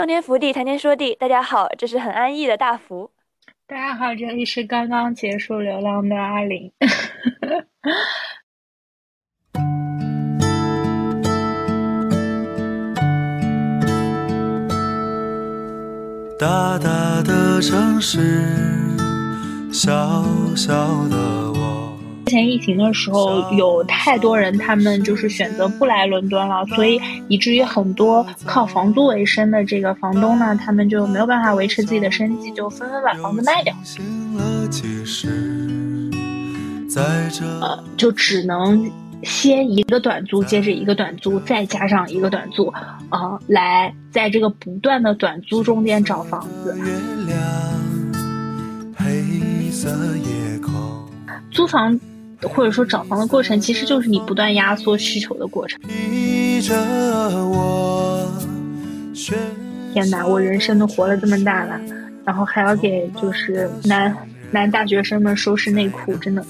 [0.00, 1.14] 洞天福地，谈天说地。
[1.14, 3.10] 大家好，这是很安逸的大福。
[3.66, 6.72] 大家好，这里是刚刚结束流浪的阿玲。
[16.38, 18.42] 大大的城市，
[19.70, 19.84] 小
[20.56, 20.72] 小
[21.10, 21.39] 的。
[22.30, 33.74] 之前疫情的时候，有太多人，他们就是选择不来伦敦了，所以以至于很多靠房租为生的这个房东呢，他们就没有办法维持自己的生计，就纷纷把房子卖掉。
[37.60, 38.88] 呃，就只能
[39.24, 42.72] 先一个短租，接着一个短租，再加上一个短租，
[43.08, 46.78] 啊，来在这个不断的短租中间找房子。
[51.50, 51.98] 租房。
[52.42, 55.80] 或者说找房的过程，其实就是你不断压缩需求的过程。
[59.92, 61.80] 天哪，我人生都活了这么大了，
[62.24, 64.16] 然后还要给就是男
[64.50, 66.44] 男大学生们收拾内裤，真的。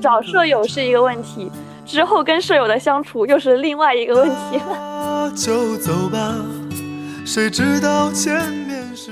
[0.00, 1.50] 找舍友是一个问题，
[1.84, 5.32] 之后跟舍友的相处又是另外一个问题了。
[5.34, 6.36] 就走吧，
[7.24, 8.61] 谁知道前面。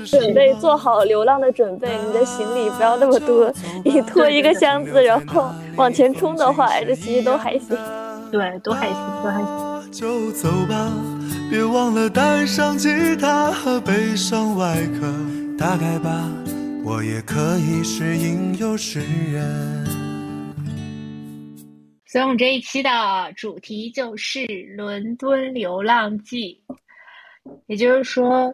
[0.05, 7.77] 准备做好流浪的准备，你的行李不要那么多，你拖一个箱子，然后往前冲的话，这其实都还行。
[8.31, 9.91] 对，都还行，都还行。
[9.91, 10.91] 就走吧，
[11.49, 15.13] 别忘了带上吉他和悲伤外壳。
[15.57, 16.29] 大概吧，
[16.85, 19.85] 我也可以是吟游诗人。
[22.05, 22.89] 所以，我们这一期的
[23.35, 24.39] 主题就是
[24.75, 26.61] 《伦敦流浪记》，
[27.67, 28.53] 也就是说。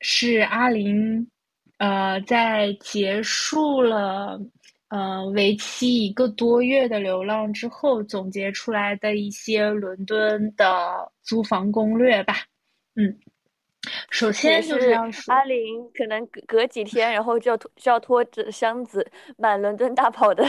[0.00, 1.30] 是阿林，
[1.78, 4.40] 呃，在结束了
[4.88, 12.34] 呃为期一个多月的流浪之后，总结出来的一些伦敦的租房攻略吧。
[12.96, 13.18] 嗯，
[14.10, 14.90] 首先就是
[15.28, 20.44] 阿林可能隔隔几天，然后就要拖就要拖着箱子满伦敦大跑的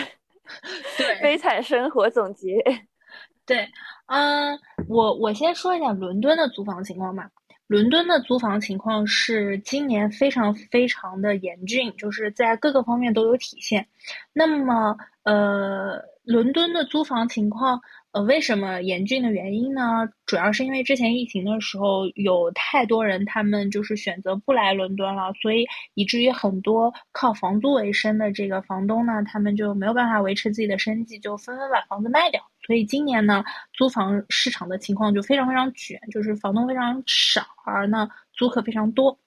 [1.21, 2.55] 悲惨生活总结。
[3.45, 3.67] 对，
[4.07, 7.29] 嗯，我我先说一下伦敦的租房情况吧。
[7.71, 13.87] 伦敦的租房情况是今年非常非常的严峻，就是在各个方面都有体现。
[14.33, 17.79] 那么，呃，伦敦的租房情况。
[18.11, 20.09] 呃，为什么严峻的原因呢？
[20.25, 32.50] 主要是因为之前疫情的时候，有太多人他们就是选择不来伦敦了，所以以至于很多靠房租为生的这个房东呢，他们就没有办法维持自己的生计，就纷纷把房子卖掉。
[32.65, 39.17] 所以今年呢，租房市场的情况就非常非常卷，就是房东非常少，而呢租客非常多。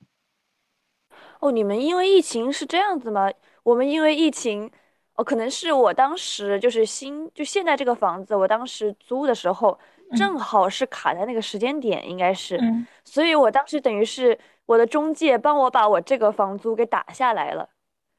[1.41, 3.31] 哦，你们因为疫情是这样子吗？
[3.63, 4.71] 我们因为疫情。
[5.17, 9.79] 哦，可能是我当时就是新，就现在这个房子，我当时租的时候
[10.17, 12.61] 正好是卡在那个时间点，应该是，
[13.05, 14.37] 所以我当时等于是
[14.67, 17.69] 我的中介帮我把我这个房租给打下来了，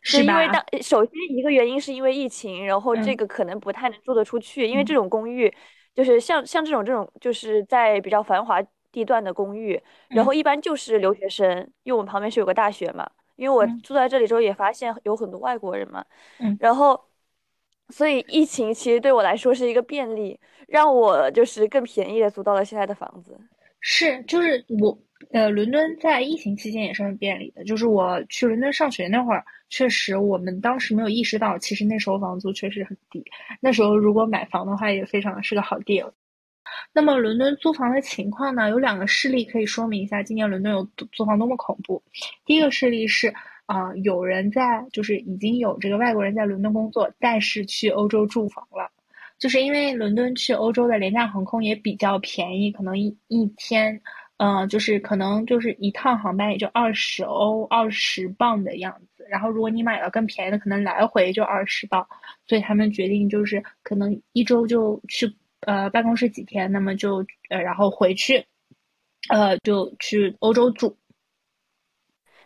[0.05, 5.53] 是因为当首先一个原因是因为疫情，然后这个可能不太能住得出去，因为这种公寓
[5.93, 8.61] 就是像像这种这种就是在比较繁华
[8.91, 11.49] 地段的公寓，然后一般就是留学生，
[11.83, 13.09] 因为我们旁边是有个大学嘛。
[13.35, 16.05] 因为我住在这里之后，也发现有很多外国人嘛，
[16.39, 16.97] 嗯，然后，
[17.89, 20.39] 所以疫情其实对我来说是一个便利，
[20.69, 23.37] 让我就是更便宜的租到了现在的房子。
[23.87, 24.97] 是，就是我，
[25.29, 27.63] 呃，伦敦在疫情期间也是很便利的。
[27.65, 33.23] 就是我去伦敦上学那会儿，确实我们当时没有意识到，其实那时候房租确实很低。
[33.61, 36.11] 那时候如果买房的话，也非常是个好 deal。
[36.93, 38.71] 那么伦敦租房的情况呢？
[38.71, 42.01] 有两个事例可以说明一下今年伦敦有租房多么恐怖。
[42.43, 43.31] 第一个事例是
[43.67, 48.89] 啊，有人在就是已经有这个外国人在伦敦工作，但是去欧洲住房了，
[49.37, 54.01] 就是因为伦敦去欧洲的廉价航空也比较便宜，可能一一天，
[54.37, 59.25] 嗯，就是可能就是一趟航班也就二十欧二十磅的样子。
[59.29, 62.07] 然后如果你买了更便宜的，可能来回就二十磅，
[62.47, 65.35] 所以他们决定就是可能一周就去。
[65.61, 68.45] 呃，办公室几天，那么就呃，然后回去，
[69.29, 70.95] 呃，就去欧洲住。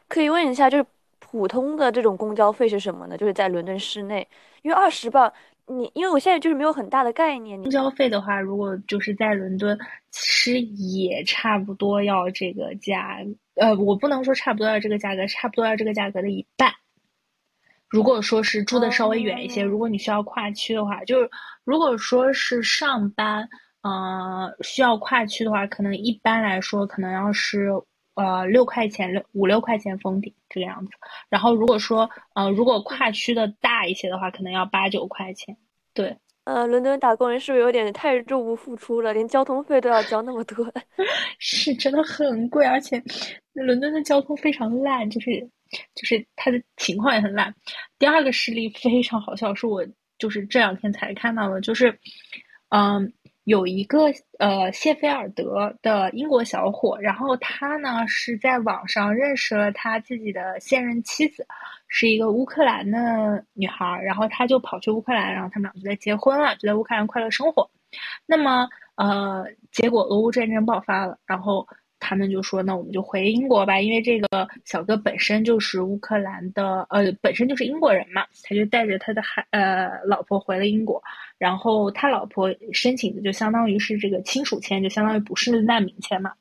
[0.08, 0.86] 可以问一下，就是
[1.19, 3.18] 普通的这种公交费是什么呢？
[3.18, 4.25] 就是在伦敦市内，
[4.62, 5.34] 因为二十磅，
[5.69, 7.62] 你因为我现在就是没有很大的概念。
[7.62, 9.77] 公交费的话，如果就是在伦敦，
[10.10, 13.19] 其实也差不多要这个价，
[13.56, 16.74] 呃，我不能说差不多要这个价格，差不多要这个价格的一半。
[17.88, 21.30] 如果说是住的稍微远一些，如果你需要跨区的话，就是
[21.63, 23.48] 如果说是上班，
[23.81, 27.69] 呃，需要跨区的话，可能一般来说可能要是
[28.19, 30.92] 呃六块钱六五六块钱封顶这个样子。
[31.30, 35.56] 然后如果说呃如果跨区的大一些的话，可能要八九块钱。
[35.94, 39.13] 对，呃，伦敦打工人是不是有点太入不敷出了？
[39.13, 40.71] 连交通费都要交那么多？
[41.39, 43.01] 是真的很贵，而且
[43.54, 45.50] 伦敦的交通非常烂，就是
[45.95, 47.56] 就是它的情况也很烂。
[47.98, 49.86] 第二个事例非常好笑，是我
[50.18, 51.98] 就是这两天才看到的，就是
[52.69, 53.13] 嗯。
[53.50, 54.04] 有一个
[54.38, 61.48] 呃谢菲尔德的英国小伙，然后他呢是在网上认识了他自己的现任妻子，
[61.88, 67.68] 是一个乌克兰的女孩，然后他就跑去乌克兰，然后他们俩就在结婚了，就在乌克兰快乐生活。
[68.28, 71.68] 那么呃，结果俄乌战争爆发了，然后。
[72.10, 78.26] 他们就说：“那我们就回英国吧，因为这个小哥本身就是乌克兰的，呃，本身就是英国人嘛。
[78.42, 81.00] 他就带着他的孩呃老婆回了英国，
[81.38, 86.34] 然后他老婆申请的就相当于是这个亲属签，就相当于不是难民签嘛。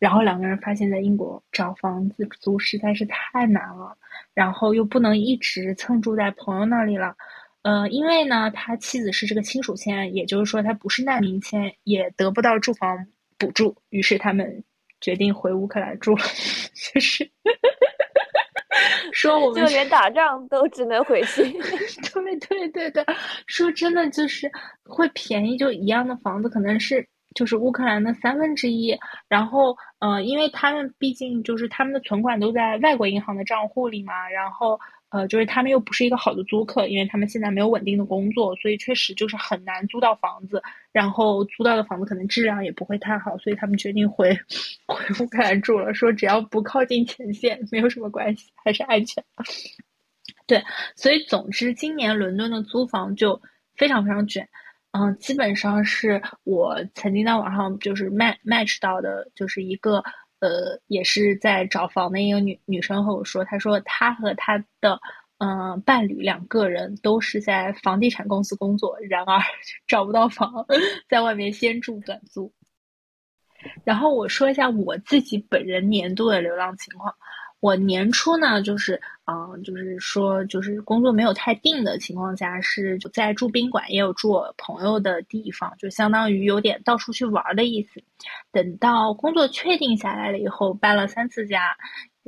[0.00, 3.96] 然后两个人发现，在英国找房子租实在是太难了，
[4.34, 7.14] 然后又不能一直蹭住在朋友那里了，
[7.62, 13.06] 呃，因为呢，他妻子是这个亲属签，也就是说他不是难民签，也得不到住房。”
[13.38, 14.64] 补助，于是他们
[15.00, 16.22] 决定回乌克兰住了。
[16.92, 17.28] 就是
[19.12, 21.42] 说，我们就连打仗都只能回去。
[22.12, 23.04] 对对对对，
[23.46, 24.50] 说真的，就是
[24.84, 28.98] 会便宜，就一样的房子可能是就是乌克兰的三分之一。
[29.28, 34.78] 然后，呃，因为他们毕竟就是他们的存款都在外国银行的账户里嘛，然后。
[35.14, 40.60] 呃，就是他们又不是一个好的租客，因为他们现在没有稳定的工作，所以确实就是很难租到房子。
[40.90, 44.36] 然后租到的房子可能质量也不会太好，所以他们决定回
[44.88, 45.94] 回乌克兰住了。
[45.94, 49.22] 说只要不靠近前线，没有什么关系，还是安全。
[50.48, 50.60] 对，
[50.96, 53.40] 所以总之，今年伦敦的租房就
[53.76, 54.48] 非常非常卷。
[54.90, 60.02] 嗯，基本上是我曾经在网上就是 match match 到的，就是一个。
[60.44, 65.00] 呃，也是在找房的一个女女生和我说，她说她和她的
[65.38, 69.40] 嗯伴侣两个人都是在房地产公司工作，然而
[69.88, 70.66] 找不到房，
[71.08, 72.52] 在外面先住短租。
[73.84, 77.14] 然后我说一下我自己本人年度的流浪情况。
[77.64, 88.02] 我年初呢，就是嗯，就是说，就是工作没有太定的情况下，是就在住宾馆，也有住我朋友的地方，就相当于有点到处去玩的意思。
[88.52, 91.74] 等到工作确定下来了以后，搬了三次家，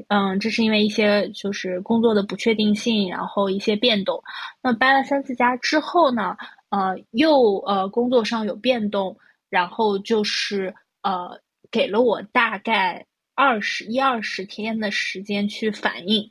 [0.09, 4.23] 嗯，这是因为一些就是工作的不确定性，然后一些变动。
[4.63, 6.35] 那搬了三次家之后呢，
[6.71, 9.15] 呃，又呃工作上有变动，
[9.51, 11.39] 然后就是呃
[11.71, 13.05] 给了我大概。
[13.37, 16.29] 二十一二十天的时间去反应，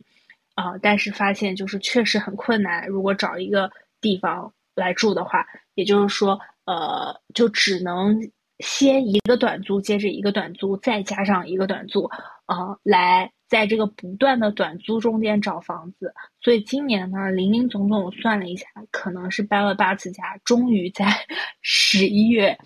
[0.56, 2.88] 啊，但是发现就是确实很困难。
[2.88, 3.72] 如果找一个
[4.02, 8.20] 地方来住的话，也就是说，呃，就只能
[8.60, 12.06] 先一个短租，接着一个短租，再加上一个短租，
[12.48, 16.12] 啊，来在这个不断的短租中间找房子。
[16.42, 21.06] 所以今年呢，零零总总算了一下，可能是搬了八次家，终于在
[21.62, 22.58] 十一月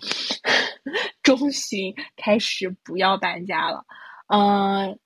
[1.22, 3.84] 中旬开始不要搬家了。
[4.32, 4.96] 嗯，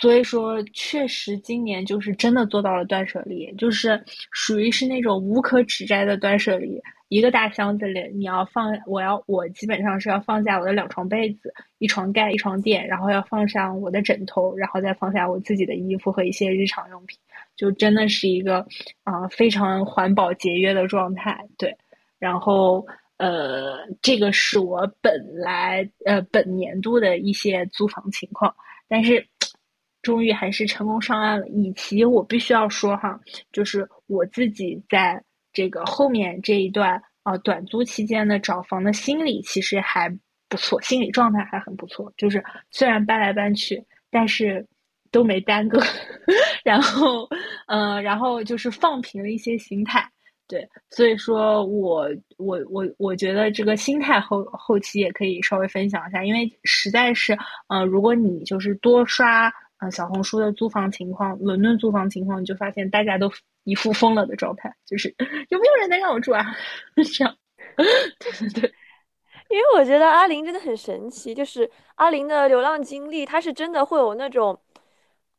[0.00, 4.02] 所以说确实今年就是真的做到了断舍离，就是
[4.32, 6.80] 属于是那种无可指摘的断舍离。
[7.08, 17.16] 一个大箱子里，你要放，我要我基本上是要放下我的两床被子、一床盖、一床垫，然后要放上我的枕头，然后再放下我自己的衣服和一些日常用品，
[17.54, 18.66] 就真的是一个
[19.04, 21.46] 啊非常环保节约的状态。
[21.56, 21.76] 对，
[22.18, 22.84] 然后。
[23.22, 28.52] 呃，这个是我本来呃本年度的一些租房情况，
[28.88, 29.24] 但是
[30.02, 31.46] 终于还是成功上岸了。
[31.46, 33.20] 以及我必须要说哈，
[33.52, 40.10] 就是我自己在这个后面这一段啊短租期间的找房的心理其实还
[40.48, 42.12] 不错，心理状态还很不错。
[42.16, 44.66] 就是虽然搬来搬去，但是
[45.12, 45.80] 都没耽搁，
[46.64, 47.28] 然后
[47.68, 50.10] 嗯，然后就是放平了一些心态。
[50.52, 52.06] 对，所以说我
[52.36, 57.34] 我我我觉得这个心态后后期也可以稍微分享一下，因为实在是，
[57.68, 63.32] 呃，如果你就是多刷呃小红书的租房情况，伦敦租房情况，你就发现大家都
[63.64, 65.08] 一副疯了的状态，就是
[65.48, 66.44] 有没有人能让我住啊？
[67.16, 67.34] 这样，
[67.76, 68.72] 对 对对，
[69.48, 74.60] 因为我觉得阿林真的很神奇，就是阿林的流浪经历，他是真的会有那种，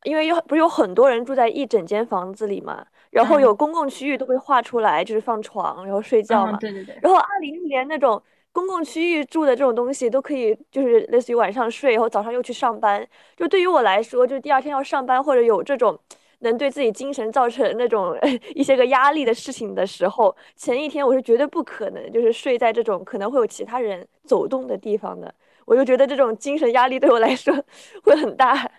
[0.02, 2.84] 因为有不是有很多人住在一整间房子里嘛。
[3.14, 6.58] 然后有公共区域都会画出来，就是放床，然后睡觉嘛。
[6.58, 6.98] 对对对。
[7.00, 13.06] 然后阿林连那种公共区域住的这种东西都可以，就是类似于晚上睡，然后早上又去上班。
[13.36, 15.96] 就对于我来说，就是第二天要上班或者有这种
[16.40, 18.18] 能对自己精神造成那种
[18.54, 25.32] 一些个压力的事情的时候，前一天我是绝对不可能就是睡在这种可能会有其他人走动的地方的。
[25.66, 27.54] 我就觉得这种精神压力对我来说
[28.02, 28.70] 会很大。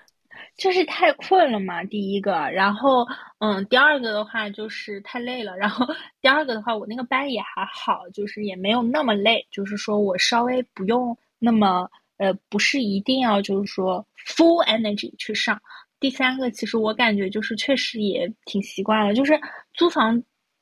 [0.58, 3.06] 就是太困了嘛，第一个，然后
[3.40, 5.86] 嗯，第二个的话就是太累了，然后
[6.22, 15.62] 第二个的话，我那个班也还好，就是也没有那么累，就是说我稍微不用那么呃，不是一定要就是说 full energy 去上。
[16.00, 19.40] 第三个，其实我感觉就是确实也挺习惯了，就是
[19.74, 20.22] 租房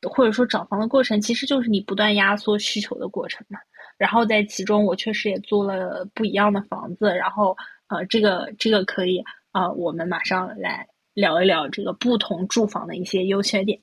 [0.09, 3.59] 或者说找房的过程，其实就是你不断压缩需求的过程嘛。
[3.97, 7.55] 然后在其中，我确实也租了不一样的房子，然后
[7.89, 9.23] 呃，这个这个可以。
[9.53, 13.79] 啊，我们马上来聊一聊这个不同住房的一些优缺点。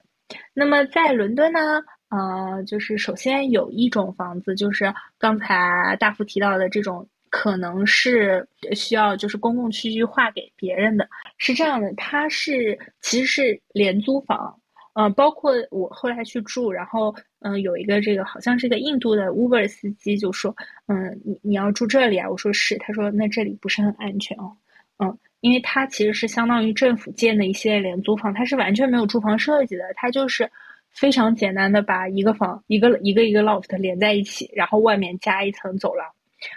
[0.53, 1.61] 那么在伦敦呢，
[2.09, 11.09] 呃，就是首先有一种房子，就是刚才大福提到的这种，可能是需要就是公共区域划给别人的，
[11.39, 14.61] 是这样的，它是其实是廉租房，
[14.95, 20.55] 嗯，包括我后来去住，然后嗯，有一个这个好像是个印度的 Uber 司机就说，
[20.87, 22.29] 嗯，你你要住这里啊？
[22.29, 24.57] 我说是，他说那这里不是很安全哦，
[25.01, 25.19] 嗯。
[25.41, 30.47] 因为它其实是相当于政府建的一系列廉租房，它是完全没有住房设计的，它就是
[30.91, 36.07] 非常简单的把一个房一个一个一个 loft 连在一起，然后外面加一层走廊。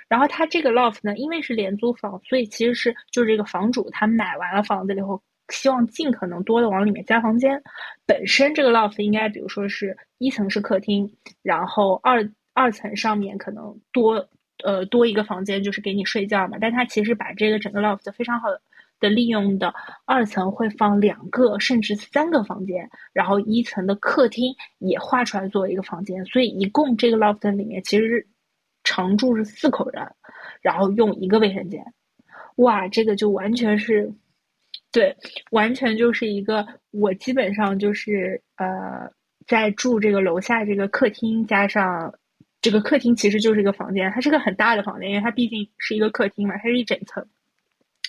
[0.09, 7.61] 然后它这个 loft 呢，因为是廉租房，所以其实是就是这个房主他买完了房子以后，希望尽可能多的往里面加房间。
[8.05, 11.09] 本身这个 loft 应该比如说是一层是客厅，
[11.41, 14.27] 然后二二层上面可能多
[14.63, 18.61] 呃多一个房间就是给你睡觉嘛，但它其实把这个整个 loft 非常好的。
[19.09, 19.73] 利用的
[20.05, 28.25] 二层会放两个甚至三个房间，然后一层的客厅也划出来作为一个房间，所以一共这个 loft 里面其实
[28.85, 30.09] 常住是四口人，
[30.61, 31.83] 然后用一个卫生间，
[32.55, 34.09] 哇，这个就完全是，
[34.89, 35.13] 对，
[35.51, 39.11] 完全就是一个我基本上就是呃
[39.45, 42.13] 在住这个楼下这个客厅加上
[42.63, 47.23] 这个客厅其实就是一个房间，它是个很大的房间，因为它毕竟是一个客厅嘛，它是一整层。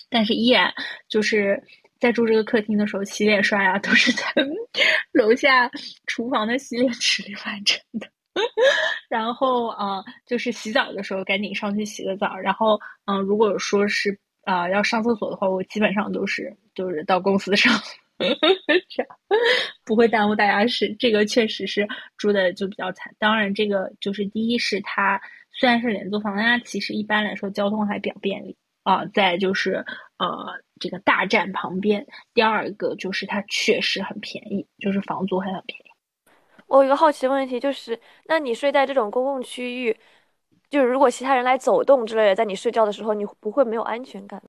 [0.09, 0.73] 但是依然
[1.09, 1.61] 就是
[1.99, 4.23] 在住这个客厅的时候，洗脸刷牙都是在
[5.11, 5.69] 楼下
[6.07, 8.07] 厨房的洗脸池里完成的。
[9.09, 12.37] 然后啊，就是洗澡的时候赶紧上去洗个澡。
[12.37, 17.73] 然后嗯，如果说是啊要上厕所的话，我基本上都是就是到公司上，
[19.85, 20.95] 不会耽误大家事。
[20.99, 23.13] 这个确实是住的就比较惨。
[23.19, 28.57] 当然，这个就是第一是它虽然是廉租房，但它其实一般来说交通还比较便利。
[28.83, 29.83] 啊，再就是
[30.19, 32.05] 呃，这个大站旁边。
[32.35, 35.83] 第二个就是它确实很便宜，就是房租还很便宜。
[36.67, 39.97] 我有一个好奇的问题，就是那你睡在这种公共区域，
[40.69, 44.39] 就是如果其他人来走动之类的，在你睡觉的时候，你不会没有安全感？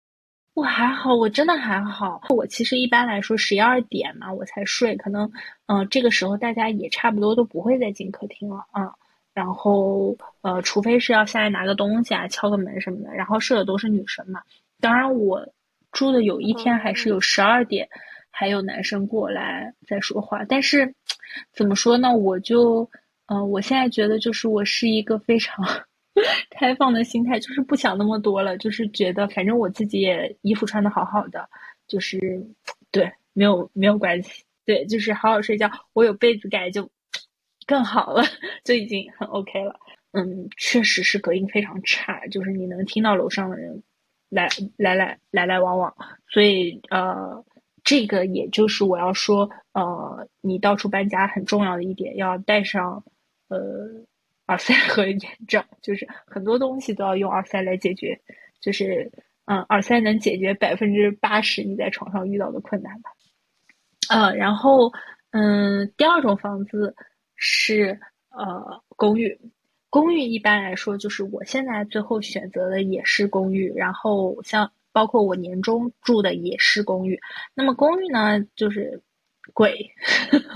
[0.57, 2.23] 我还好，我真的还好。
[2.31, 5.31] 我其实一般来说十一二点嘛我才睡，可能
[5.67, 8.91] 嗯这个时候大家也差不多都不会再进客厅了啊。
[9.35, 13.13] 然后，呃，除非是要下来拿个东西啊、敲个门什么的。
[13.13, 14.41] 然后睡的都是女生嘛。
[14.81, 15.47] 当然，我
[15.93, 17.87] 住的有一天还是有十二点，
[18.31, 20.43] 还有男生过来在说话。
[20.49, 20.95] 但是，
[21.53, 22.17] 怎么说呢？
[22.17, 22.89] 我就，
[23.27, 25.63] 嗯，我现在觉得就是我是一个非常
[26.51, 31.49] 开放的心态，就是不想那么多了，就是觉得反正我自己也衣服穿的好好的，
[31.87, 32.19] 就是
[32.91, 35.71] 对，没有没有关系，对，就是好好睡觉。
[35.93, 36.91] 我有被子盖就。
[37.69, 38.23] 更好了，
[38.63, 39.75] 就已经很 OK 了。
[40.13, 43.83] 嗯，确实是隔音非常差，就是你能听到楼上的人
[44.29, 45.93] 来来来来来往往。
[46.29, 47.45] 所以呃，
[47.83, 53.03] 这个也就是我要说，呃，你到处搬家很重要的一点，要带上
[53.49, 53.59] 呃
[54.49, 58.21] 耳塞和眼罩，就是很多东西都要用耳塞来解决。
[58.61, 59.11] 就是
[59.45, 63.11] 嗯，耳塞能解决百分之八十你在床上遇到的困难吧。
[64.09, 64.93] 呃，然后
[65.31, 66.95] 嗯，第二种房子。
[67.39, 68.01] 是
[68.31, 69.39] 呃公寓，
[69.91, 77.21] 公寓一般来说就是我现在最后选择的也是公寓，然后像包括我年终住的也是公寓。
[77.53, 79.03] 那么公寓呢就是
[79.53, 79.91] 贵，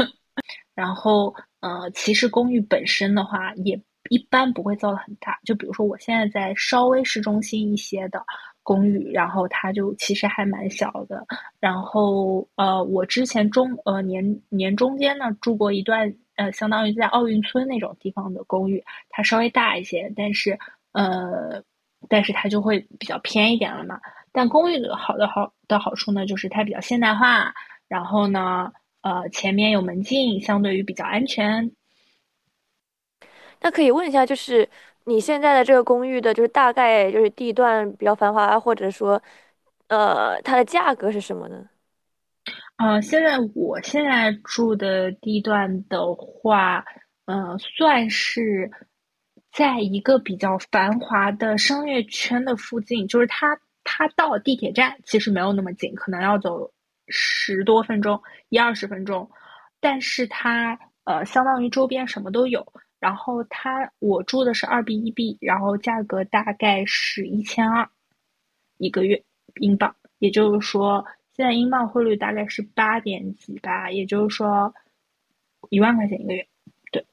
[0.75, 8.25] 然后呃其实公寓本身的话也一般不会造的很大，就比如说我现在在稍微市中心一些的
[8.63, 11.27] 公寓，然后它就其实还蛮小的。
[11.61, 16.13] 然后呃我之前中呃年年中间呢住过一段。
[16.37, 20.59] 呃，相当于在奥运村那种地方的公寓，它稍微大一些，但是
[20.93, 21.63] 呃，
[22.09, 24.01] 但是它就会比较偏一点了嘛。
[24.33, 27.53] 但公寓的好的好的好处呢，就是它比较现代化，
[27.89, 31.73] 然后呢，呃，前面有门禁，相对于比较安全。
[33.61, 34.69] 那可以问一下，就是
[35.05, 39.23] 你现在的这个公寓的，就是大概就是地段比较繁华，或者说，
[39.89, 41.69] 呃，它的价格是什么呢？
[42.77, 46.85] 呃，现在我现在住的地段的话，
[47.27, 48.71] 呃，算是
[49.53, 56.71] 在一个比较繁华的商业圈的附近，就是它它到地铁站其实没有那么近，可能要走
[57.11, 59.31] 十多分钟，一二十分钟。
[59.81, 62.67] 但是它呃，相当于周边什么都有。
[62.99, 67.89] 然后它我住的是二 B 一 B，然后价格大概是一千二
[68.77, 69.25] 一个月
[69.55, 71.03] 英镑，也就是说
[71.35, 74.75] 现在英镑汇率大概是八点几吧，也就是说
[75.71, 76.47] 一万块钱一个月。
[76.93, 77.07] 对，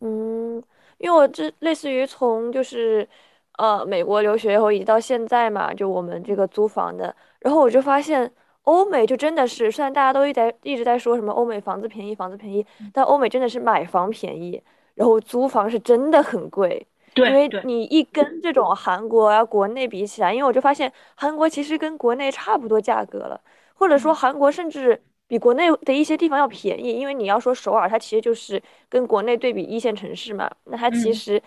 [0.00, 0.62] 嗯，
[0.98, 3.08] 因为我这类似于从就是
[3.56, 8.30] 呃美国留学以后一直到现在嘛，就我们这个租房的，然后我就发现
[8.62, 14.62] 欧美就真的是，虽然大家都一在一直在说什么欧美房子便宜，房子便宜，但欧美真的是买房便宜。
[14.94, 23.40] 然后租房是真的很贵，对，因为你一跟这种韩国啊国内比起来，因为我就发现韩国其实跟国内差不多价格了，
[23.72, 31.42] 或者说韩国甚至比国内的一些地方要便宜，因为你要说首尔，它其实就是跟国内对比一线城市嘛，那它其实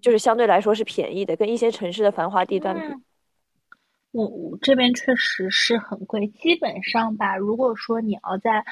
[0.00, 2.82] 就是相对来说是便宜的，跟一些城市的繁华地段比。
[2.88, 2.98] 我
[4.12, 8.64] 我我这边确实是很贵，基本上吧，如果说你要在。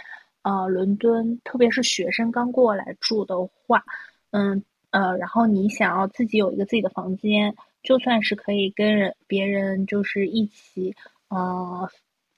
[0.43, 3.85] 呃，伦敦，特别是学生刚过来住的话，
[4.31, 10.97] 嗯呃，然后你想要自己有一个自己的房间，就算是可以跟人别人就是一起，
[11.29, 11.87] 呃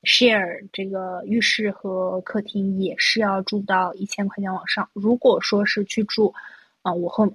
[0.03, 4.91] ，share 这个浴室和客厅，也是要住到一千块钱往上。
[4.95, 6.35] 如果说是去住，
[6.83, 7.33] 啊，我和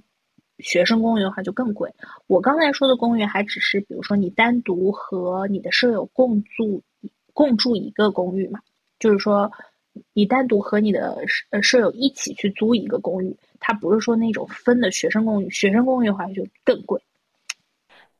[0.59, 1.91] 学生公寓的话就更贵。
[2.27, 6.81] 我刚才说的公寓还只是，比如说你单独和你的舍友共住
[7.33, 8.59] 共住一个公寓嘛，
[8.99, 9.51] 就是说。
[10.13, 11.17] 你单独和你的
[11.49, 15.49] 呃舍友一起去租一个公寓，它不是说那种分的学生公寓。
[15.49, 17.01] 学生公寓的话就更贵。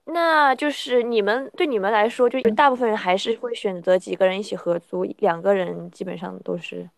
[0.04, 6.90] 那就是你们对你们来说，就大部分人还是会选择几个人一起合租，两个人基本上都是。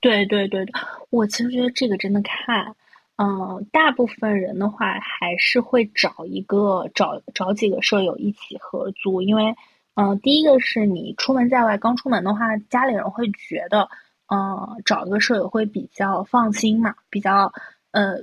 [0.00, 0.74] 对对对对，
[1.10, 2.74] 我其实觉得这个真的看，
[3.18, 9.54] 嗯，大部分人的话还是会找一个找找几个舍友一起合租，因为
[9.94, 13.88] 嗯，第一个是你出门在外刚出门的话，家里人会觉得。
[14.30, 17.50] 嗯，找一个舍友会比较放心嘛，比较
[17.92, 18.22] 呃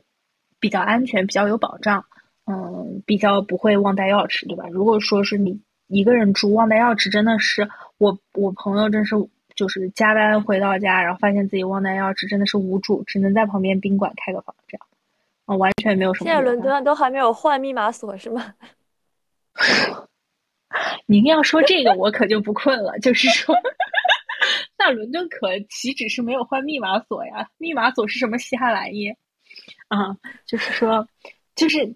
[0.60, 2.06] 比较安全，比较有保障，
[2.46, 4.68] 嗯，比较不会忘带钥匙，对吧？
[4.68, 9.16] 如果说是你一个人住忘带钥匙，真的是我我朋友真是
[9.56, 14.88] 就是加班回到家，然后发现自己忘带钥匙，真的是无助，只能在旁边宾馆开个房这样，
[15.46, 16.30] 啊，完全没有什么。
[16.30, 18.54] 现在伦敦都还没有换密码锁是吗？
[21.08, 23.56] 您要说这个，我可就不困了，就是说。
[24.78, 27.50] 那伦敦可岂止是没有换密码锁呀？
[27.58, 29.10] 密码锁是什么稀罕玩意？
[29.88, 30.16] 啊，
[30.46, 31.08] 就是说，
[31.56, 31.96] 就是，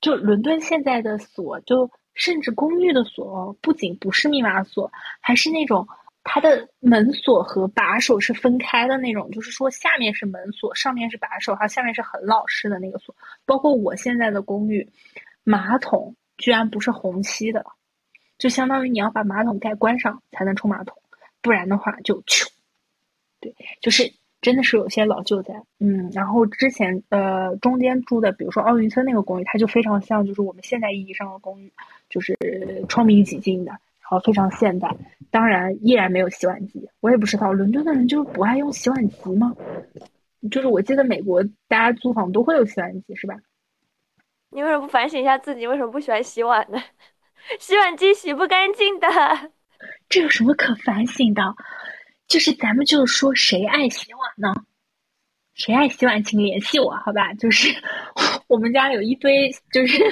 [0.00, 5.86] 就伦敦现在的锁，就甚至公寓的锁，不仅不是密码锁，还是那种
[6.24, 13.14] 它的门锁和把手是分开的那种，就是说下面是门锁，上面是把手，它下面是很老式的那个锁。
[13.46, 14.88] 包括我现在的公寓，
[15.44, 17.64] 马桶居然不是虹吸的，
[18.36, 20.96] 就相当于你要把马桶盖关上才能冲马桶。
[21.40, 22.50] 不然的话就穷，
[23.40, 31.72] 对，就是真的是有些老旧在，嗯，然后之前呃中间住的，比如说奥运村那个公寓，它就非常像就是我们现代意义上的公寓，
[32.10, 32.36] 就是
[32.88, 33.72] 窗明几净的，
[34.10, 34.88] 然后非常现代，
[35.30, 36.88] 当然依然没有洗碗机。
[37.00, 39.54] 我也不知道伦敦的人就是不爱用洗碗机吗？
[40.50, 43.34] 就是我记得美国大家租房都会有洗碗机是吧？
[44.50, 45.66] 你为什么不反省一下自己？
[45.66, 46.82] 为什么不喜欢洗碗呢？
[47.60, 49.08] 洗碗机洗不干净的。
[50.08, 51.42] 这有什么可反省的？
[52.26, 54.54] 就是咱们就是说，谁爱洗碗呢？
[55.54, 57.34] 谁爱洗碗，请联系我，好吧？
[57.34, 57.68] 就是
[58.48, 60.02] 我们家有一堆，就是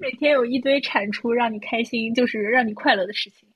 [0.00, 3.46] 每天有一堆产出，让你开心，就是让你快乐的事情。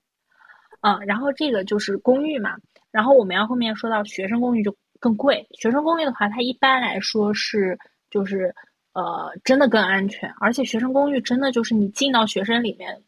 [0.83, 2.59] 嗯，然后这个就是公寓嘛。
[2.91, 5.49] 然后我们要后面说到学生公寓就更贵。
[5.53, 7.79] 学生公寓的话，它一般来说是
[8.11, 8.55] 就是
[8.93, 13.03] 呃，真的更安全，而且学生公寓真的就是你进到学生里面。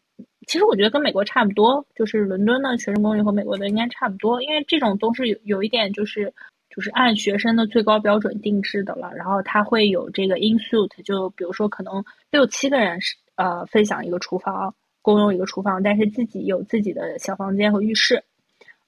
[0.47, 6.33] 其实我觉得跟美国差不多，就是伦敦的学生公寓和美国的应该差不多，因为这种都是有有一点就是
[6.71, 9.13] 就是按学生的最高标准定制的了。
[9.15, 18.25] 然后它会有这个 insuit，就比如说可能六七个人是呃分享一个厨房，共用一个厨房，但是自己有自己的小房间和浴室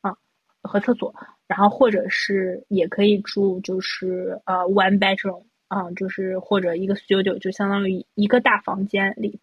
[0.02, 0.16] 啊
[0.62, 1.14] 和厕所，
[1.46, 9.40] 然后或者是也可以住就是呃 one bedroom 啊，就是或者一个 studio，就相当于一个大房间里。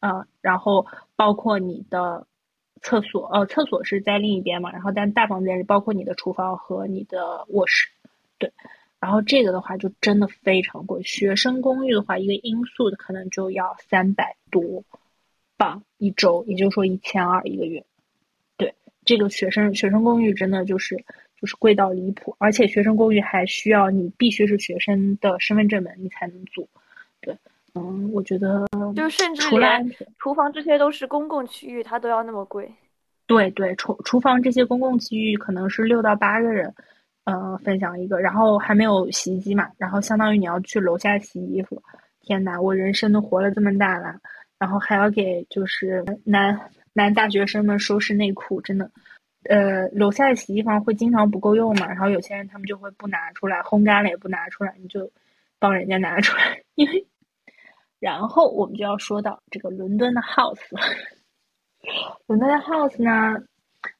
[0.00, 2.26] 啊，然后包括你的
[2.80, 7.90] 厕所，呃，厕所是在另一边嘛，然后但大房间里包括你的厨房和你的卧室，
[8.38, 8.50] 对，
[9.00, 11.02] 然后这个的话就真的非常贵。
[11.02, 14.84] 学生公寓的话，一个因素的可能就要三百多
[15.56, 17.84] 镑一周，也就是说一千二一个月。
[18.56, 20.96] 对，这个学生学生公寓真的就是
[21.40, 26.68] 就是贵到离谱，而且学生公寓还需要你必须是学生的身份证门你才能租，
[27.20, 27.36] 对。
[27.72, 29.78] 嗯，我觉得就甚至除了
[30.18, 32.68] 厨房这些都是公共区域，它都要那么贵。
[33.26, 36.74] 对对，厨厨房这些公共区域可能是六到八个人，
[37.24, 41.82] 呃，分享一个，然后还没有洗衣机嘛，然后相当于你要去楼下洗衣服。
[42.22, 44.14] 天呐，我人生都活了这么大了，
[44.58, 46.58] 然后还要给就是男
[46.92, 48.90] 男大学生们收拾内裤，真的，
[49.44, 55.10] 呃，楼下的洗衣房会经常不够用嘛，然后有些人他们就会不拿出来，烘干了也不拿出来，你就
[55.58, 57.06] 帮人家拿出来，因为，
[57.98, 60.60] 然后我们就要说到这个伦敦的 house。
[62.26, 63.42] 伦敦的 house 呢，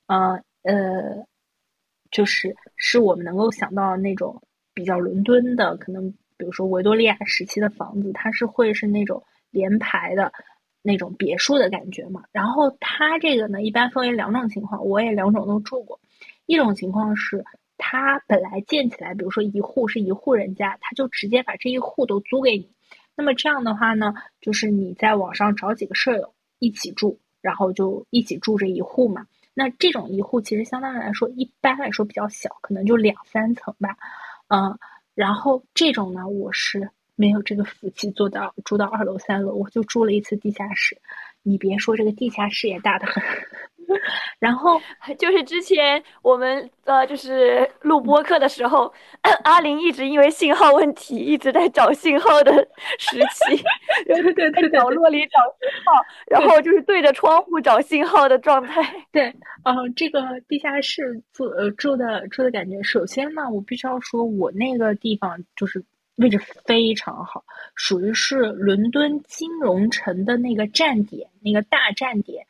[0.07, 1.27] 呃呃，
[2.11, 4.43] 就是是我们能够想到的那种
[4.75, 10.33] 比较伦敦的，可能比如说维多利亚时期的房子，它是会是那种连排的
[10.83, 12.25] 那种别墅的感觉嘛。
[12.33, 16.01] 然后它这个呢，一般分为两种情况，我也两种都住过。
[16.47, 17.45] 一种情况是
[17.79, 22.71] 它本来建起来，比如说一户是一户人家，他就直接把这一户都租给你。
[23.17, 27.19] 那么这样的话呢，就是你在网上找几个舍友一起住。
[27.43, 29.25] 然后就一起住这一户嘛，
[29.61, 33.95] 那这种一户其实相对来说，一般来说比较小，可能就两三层吧，
[34.49, 34.79] 嗯，
[35.15, 40.97] 然后这种呢，我是没有这个福气做到住到二楼三楼，我就住了一次地下室。
[41.43, 43.23] 你别说，这个地下室也大得很。
[44.39, 44.81] 然后
[45.19, 48.93] 就是之前我们呃，就是录播课的时候，
[49.45, 52.53] 阿林一直因为信号问题一直在找信号的
[52.99, 53.63] 时期，
[54.07, 58.83] 对对对，在角落里找信号，然后就是对着窗户找信号的状态。
[59.13, 59.25] 对，
[59.65, 65.85] 呃，这个地下室住呃住的住的感觉，首先呢，我必须要说，我那个地方就是
[66.17, 72.47] 位置非常好，属于是伦敦金融城的那个站点，那个大站点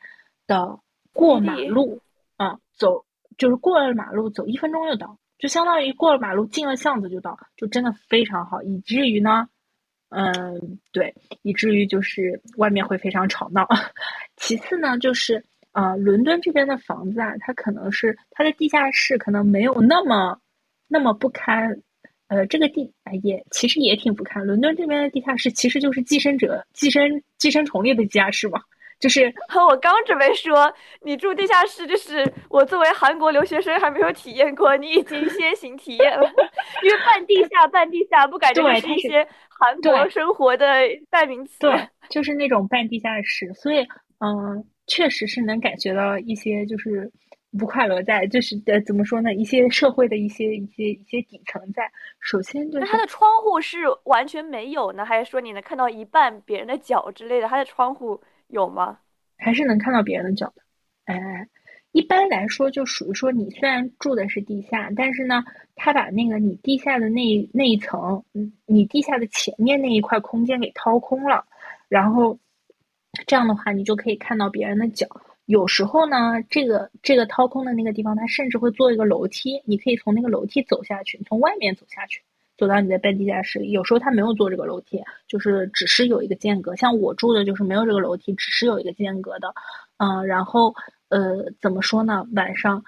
[0.47, 0.79] 的。
[1.13, 2.01] 过马路，
[2.37, 3.05] 啊，走
[3.37, 8.61] 就是过了马路，走一分钟就到，就相当于过了马路进了巷子就到，就真的非常好。
[8.63, 9.47] 以至于呢，
[10.09, 13.67] 嗯，对，以至于就是外面会非常吵闹。
[14.37, 15.43] 其次呢，就是
[15.73, 20.39] 呃，伦敦这边的房子啊，它可能是它的地下室可能没有那么
[20.87, 21.81] 那么不堪，
[22.27, 22.93] 呃，这个地
[23.23, 24.45] 也其实也挺不堪。
[24.45, 28.61] 伦敦这边的地下室其实就是寄生者、寄生寄生虫类的地下室嘛。
[29.01, 29.33] 就是
[29.67, 36.23] 我刚准备说，你住地下室，就是我作为韩国留学生还没有体验过，你已经先行体验了。
[36.83, 40.65] 因为半地下，半地下不感觉是一些韩国生活的
[41.09, 41.57] 代名词。
[41.59, 43.79] 对，就是那种半地下室，所以
[44.19, 47.11] 嗯，确实是能感觉到一些就是
[47.57, 51.91] 不快乐在，就是呃怎么说呢，一些社会的一些一些一些底层在。
[52.19, 57.47] 首先就是它的窗户是完全没有呢，还是说你能看到一半别人的脚之类的？
[57.47, 58.21] 它的窗户。
[58.51, 58.99] 有吗？
[59.37, 60.61] 还是能看到别人的脚的。
[61.05, 61.47] 哎，
[61.93, 65.43] 一般来说就属于说，你虽然住的是地下，但是呢，
[65.75, 71.43] 他把那个你地下的那那一层，嗯，你地下的前面那一块空间给掏空了，
[71.89, 72.37] 然后
[73.25, 75.07] 这样的话，你就可以看到别人的脚。
[75.45, 82.21] 有时候呢，这个这个掏空的那个地方，它甚至会做一个楼梯，你可以从那个楼梯走下去，从外面走下去。
[82.61, 86.75] 走到你的半地下室里，有时候他没有做这个楼梯，就是只是有一个间隔。
[86.75, 89.51] 像我住的就是没有这个楼梯，只是有一个间隔的。
[89.97, 90.75] 嗯，然后
[91.09, 92.23] 呃，怎么说呢？
[92.35, 92.83] 晚上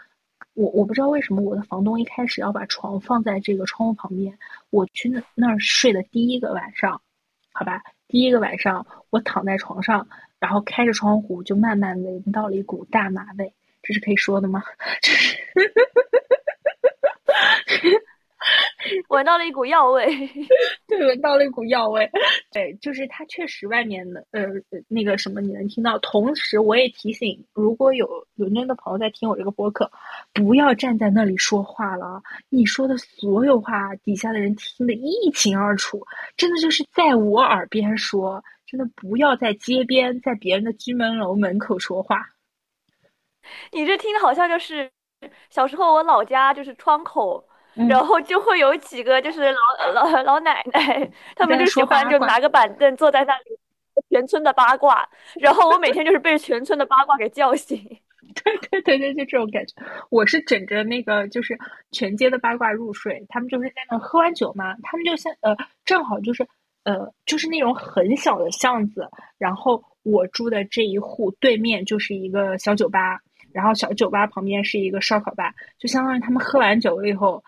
[0.54, 4.38] 我我不知道为什么我的房东一开始要把床放在这个窗户旁边。
[4.70, 7.02] 我去那那儿睡的第一个晚上，
[7.52, 10.08] 好吧，第一个晚上我躺在床上，
[10.40, 13.52] 然后开着窗户，就慢慢闻到了一股大麻味。
[13.82, 14.62] 这是可以说的吗？
[15.02, 15.36] 就是。
[19.10, 20.06] 闻到了一股药味，
[20.88, 22.10] 对，闻到了一股药味，
[22.52, 24.46] 对，就是它确实外面的，呃，
[24.88, 25.98] 那个什么你能听到。
[26.00, 29.90] 同时，我也提醒，如果有伦敦的朋友在听我这个播客，
[30.34, 42.28] 不要站在那里说话了，你说的所有话，底下的人听得一清二楚，真的就是在我耳边说，真的不要在街边，在别人的居民楼门口说话。
[43.72, 44.92] 你这听的好像就是
[45.50, 47.48] 小时候我老家就是窗口。
[47.90, 53.58] 然后就会有几个就是老老老奶奶，他们就喜欢就拿个板凳坐在那里，
[54.10, 55.08] 全村的八卦。
[55.36, 57.80] 然后我每天就是被全村的八卦给叫醒。
[58.44, 59.74] 对对对对，就这种感觉。
[60.10, 61.58] 我是枕着那个就是
[61.92, 63.24] 全街的八卦入睡。
[63.30, 65.56] 他们就是在那喝完酒嘛，他们就像呃，
[65.86, 66.48] 正好就是
[66.84, 69.08] 呃，就是那种很小的巷子。
[69.38, 73.20] 然后我住的这一户对面就是一个小酒吧，
[73.52, 77.44] 然后小酒吧旁边是一个烧烤吧，就相当于他们喝完酒了以后。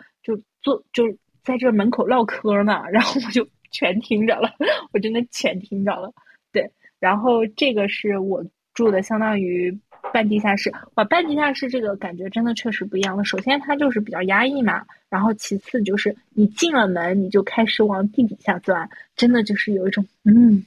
[0.66, 1.04] 坐就
[1.44, 4.50] 在这门口唠嗑呢，然后我就全听着了，
[4.92, 6.12] 我真的全听着了。
[6.52, 9.78] 对，然后这个是我住的，相当于
[10.12, 10.74] 半地下室。
[10.96, 13.24] 哇，半地下室这个感觉真的确实不一样了。
[13.24, 20.66] 首先它就是比较压抑嘛，然后其次就是你进了门，你就开始往地底下钻，真的就是有一种嗯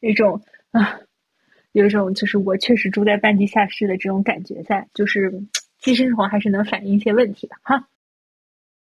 [0.00, 0.98] 有一种啊，
[1.72, 5.30] 有一种就是我确实住在半地下室的这种感觉在，就是
[5.78, 7.86] 寄生虫还是能反映一些问题的哈。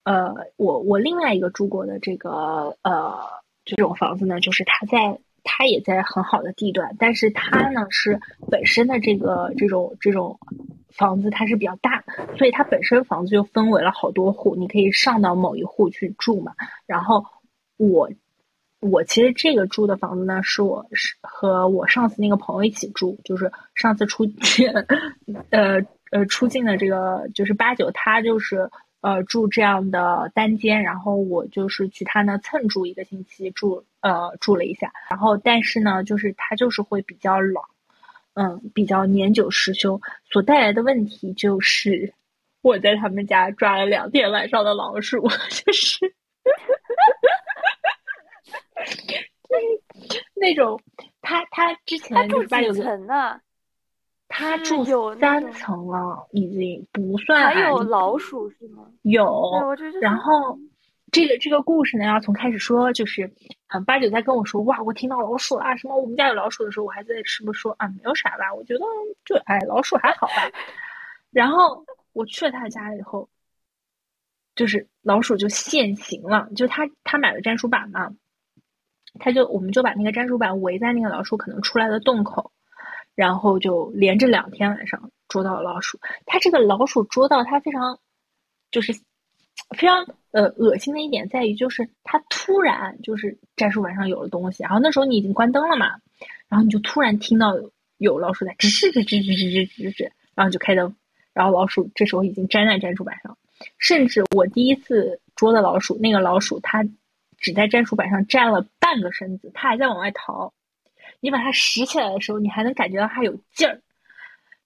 [0.02, 3.18] 呃，我我另外一个住过的这个呃
[3.64, 8.18] 这种房子呢，就是它在它也在很好的地段，但是它呢是
[8.50, 10.38] 本身的这个这种这种
[10.88, 12.02] 房子它是比较大，
[12.38, 16.54] 所以它本身房子就分为了好多户，你可以上到某一户去住嘛。
[16.86, 17.24] 然后
[17.76, 18.10] 我
[18.80, 24.24] 我其实这个住的房子呢，是我是和我上次那个朋友一起住，就是上次出
[25.50, 28.70] 呃呃出境的这个就是八九，他就是。
[29.02, 37.62] 呃，住这样的单间，然后我就是去他那蹭住一个星期，住呃住了一下，然后但是呢，就是他就是会比较老，
[38.34, 42.12] 嗯，比较年久失修，所带来的问题就是
[42.60, 45.98] 我在他们家抓了两天晚上的老鼠， 就是，
[49.48, 50.78] 就是那种
[51.22, 53.40] 他他之前就是八九层呢。
[54.32, 54.84] 他住
[55.18, 57.52] 三层了，已经不算。
[57.52, 58.86] 还有老鼠是吗？
[59.02, 59.52] 有。
[60.00, 60.56] 然后，
[61.10, 63.28] 这个这个故事呢，要从开始说，就是，
[63.74, 68.54] 嗯，八九在跟我说，哇，我听到老鼠了，什么我们家有老鼠的时候，我还在是不是说啊，没有啥吧？
[68.54, 68.80] 我觉得
[69.24, 70.48] 就哎，老鼠还好吧。
[71.32, 73.28] 然后我去了他的家以后，
[74.54, 78.12] 就是老鼠就现形了，就他他买了粘鼠板嘛，
[79.18, 82.52] 他就我们就把那个粘鼠板围在那个老鼠可能出来的洞口。
[83.20, 86.00] 然后就连着两天晚上捉到了老鼠。
[86.24, 87.98] 它这个老鼠捉到它非常，
[88.70, 88.94] 就是
[89.76, 95.98] 非常呃恶心的一点在于，就是它突然就是粘鼠板上有了东西，然后那时候你已经关灯了嘛，
[96.48, 97.52] 然后你就突然听到
[97.98, 100.96] 有老鼠在吱吱吱吱吱吱吱吱，然后就开灯，
[101.34, 103.36] 然后老鼠这时候已经粘在粘鼠板上，
[103.76, 106.82] 甚至我第一次捉的老鼠，那个老鼠它
[107.36, 110.54] 只在粘鼠板上站了半个身子，它还在往外逃。
[111.20, 113.80] 你把它拾起来的时候，你还能感觉到它有劲儿，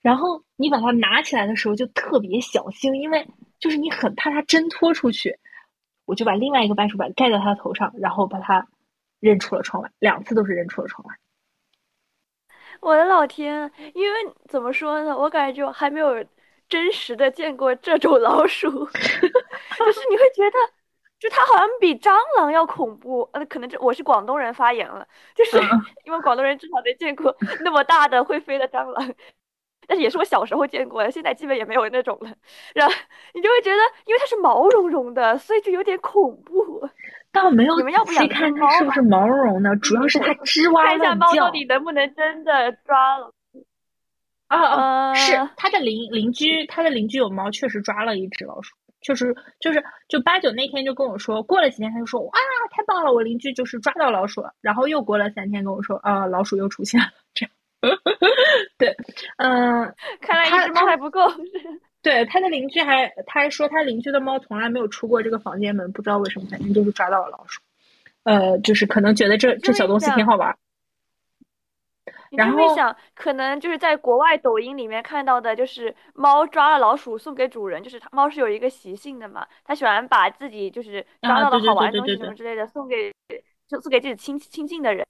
[0.03, 3.27] 然后你把它拿起来的时候就特别小心，因为
[3.59, 5.39] 就是你很怕它挣脱出去。
[6.07, 8.69] 我就把另外一个半鼠板盖在它的头上，然后把它
[9.21, 11.15] 扔出了窗外，两次都是扔出了窗外。
[12.81, 13.73] 我的老天！
[13.95, 16.23] 因为怎么说呢，我感觉我还没有
[16.69, 20.84] 真实的见过这种老鼠， 就是你会觉得。
[21.25, 25.57] 就它好像比蟑螂要恐怖，呃，可能这我是广东人发言了，就是
[26.05, 29.15] 因为广东人至少没见过那么大的会飞的蟑螂，
[29.89, 32.31] 但是也是我小时候见过的，现在基本也没有那种了。
[32.75, 32.95] 然后
[33.33, 36.87] 你就会觉得，因为它是毛茸茸的，所以就有点恐怖。
[37.33, 39.75] 倒没有，你们要不要看它是不是毛茸茸的？
[39.77, 41.05] 主要是它吱哇乱叫。
[41.05, 43.33] 看一下猫到底能不能真的抓了。
[44.49, 48.75] 啊啊，是他的邻邻居，他的邻居有猫，确实抓了一只老鼠。
[49.05, 52.33] 就是就是就八九那天就跟我说，过了几天他就说哇
[52.73, 54.53] 太棒了，我邻居就是抓到老鼠了。
[54.61, 57.53] 然后又过了三天跟我说啊老鼠又出现了，这样。
[58.79, 58.97] 对，
[59.37, 61.21] 嗯， 看来一只猫还不够。
[62.03, 67.61] 对，他的邻居还他还说他邻居的猫从来没有出过这个房间门，不知道为什么，反正就是抓到了老鼠。
[68.23, 70.57] 呃，就是可能觉得这这小东西挺好玩。
[72.37, 83.13] 你就会想，可能就是在国外抖音里面看到的，就是猫抓了老鼠送给主人，就是它猫是有一个习性的嘛，它喜欢把自己就是抓到的好玩的东西什么之类的送给，
[83.69, 85.07] 就送给自己亲亲近的人。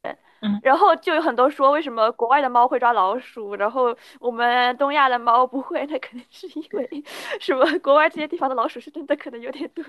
[0.63, 5.87] 然后就有很多说，为什么国外的猫会抓老鼠，然后我们东亚的猫不会？
[5.87, 7.03] 那可能是因为
[7.41, 7.65] 什么？
[7.79, 9.83] 国外这些地方的老鼠是真的可能有点多，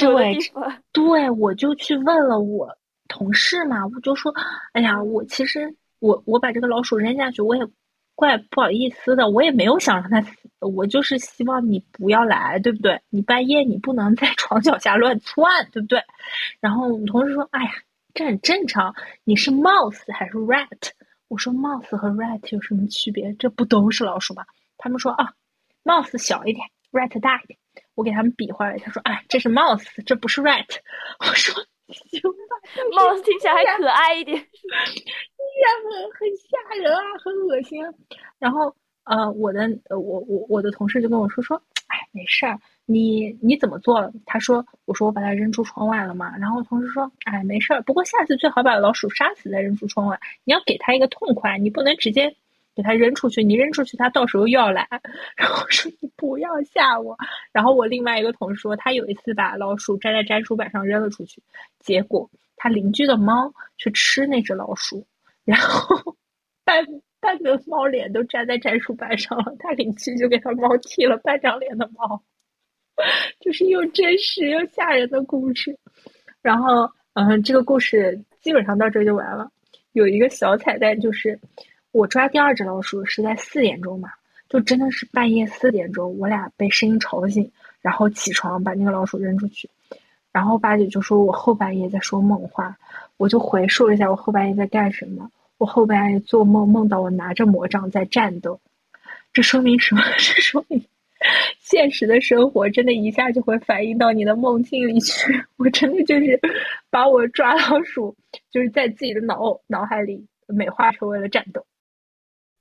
[0.00, 0.82] 有的地方。
[0.92, 2.68] 对，我就去问了我
[3.08, 4.30] 同事嘛，我就说，
[4.72, 5.74] 哎呀，我其实。
[6.00, 7.62] 我我把这个老鼠扔下去，我也
[8.14, 13.00] 怪不好意思的，我也没有想让它死，我就是希望你不要来，对不对？
[13.10, 16.02] 你半夜你不能 在床脚下乱窜，对不对？
[16.60, 17.70] 然后我们同事说：“哎呀，
[18.14, 20.90] 这很正常，你是 mouse 还是 rat？”
[21.28, 23.32] 我说：“mouse 和 rat 有什么区别？
[23.34, 24.44] 这不都是老鼠吗？”
[24.78, 25.32] 他们说：“啊
[25.84, 27.58] ，mouse 小一点，rat 大一点。”
[27.96, 30.66] 我给他们比划了，他说：“哎，这是 mouse，这不是 rat。
[31.20, 31.54] ”我说
[31.88, 32.56] ：“行吧
[32.92, 34.38] ，mouse 听起来还可爱一点。
[35.60, 37.82] ”呀，很很吓人啊，很恶心。
[38.38, 41.56] 然后，呃，我的，呃，我我我的同事就跟我说说，
[41.88, 44.12] 哎，没事儿，你你怎么做了？
[44.26, 46.36] 他说，我说我把它扔出窗外了嘛。
[46.38, 50.18] 然后同事说，哎，没事儿，不过下次最好把老鼠杀死再扔出窗外。
[50.44, 52.34] 你要给他一个痛快，你不能直接
[52.74, 54.86] 给他扔出去，你扔出去他到时候又要来。
[55.36, 57.16] 然后说你不要吓我。
[57.52, 61.42] 然后我另外一个同事说，他有一次把老鼠粘在粘鼠板上扔了出去，
[61.80, 65.06] 结果他邻居的猫去吃那只老鼠。
[65.46, 66.14] 然后
[66.64, 66.84] 半
[67.20, 72.22] 半个猫脸都粘在粘鼠板上了，他邻居就给他猫剃了半张脸的毛，
[73.40, 75.78] 就是又真实又吓人的故事。
[76.42, 79.50] 然后，嗯，这个故事基本上到这就完了。
[79.92, 81.38] 有一个小彩蛋，就是
[81.92, 84.10] 我抓第二只老鼠是在四点钟嘛，
[84.48, 89.70] 就真的是半夜四点钟，我俩被声音吵醒，然后起床把那个老鼠扔出去，
[90.32, 92.76] 然后八姐就说我后半夜在说梦话，
[93.16, 98.60] 我就回述了一下我后半夜在干什么，我后半夜做梦梦到我拿着魔杖在战斗，
[99.32, 100.02] 这说明什么？
[100.18, 100.84] 这说明。
[101.58, 105.32] 现实的生活真的一下就会反映到你的梦境里去。
[105.56, 106.38] 我真的就是
[106.90, 108.14] 把我抓老鼠，
[108.50, 111.66] 就是在自己的脑脑海里美化成为了战斗。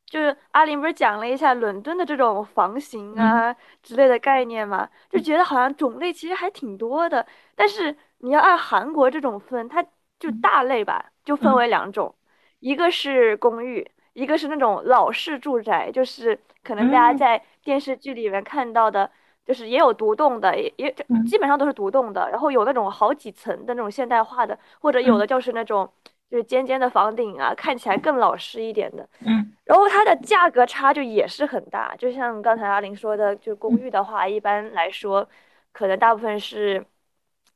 [0.07, 3.53] 就是阿林不是讲了一下伦敦的这种房型啊
[3.83, 7.25] 之类的概念嘛，就觉得好像种类其实还挺多的。
[7.55, 9.83] 但是你要按韩国这种分，它
[10.17, 12.15] 就大类吧，就分为两种，
[12.59, 17.43] 一个是公寓，一个是那种老式住宅，就是可能大家在。
[17.65, 19.09] 电视剧里面看到的，
[19.43, 25.91] 就是也有独栋的，也也基本上都是独栋的，然后有那种好几层的那种现代化的，或者有的就是那种
[26.29, 29.09] 就是尖尖的房顶啊，看起来更老式一点的。
[29.25, 35.27] 嗯，然后它的价格差就也是很大，就像刚才阿玲说的，就公寓的话，一般来说，
[35.71, 36.85] 可能大部分是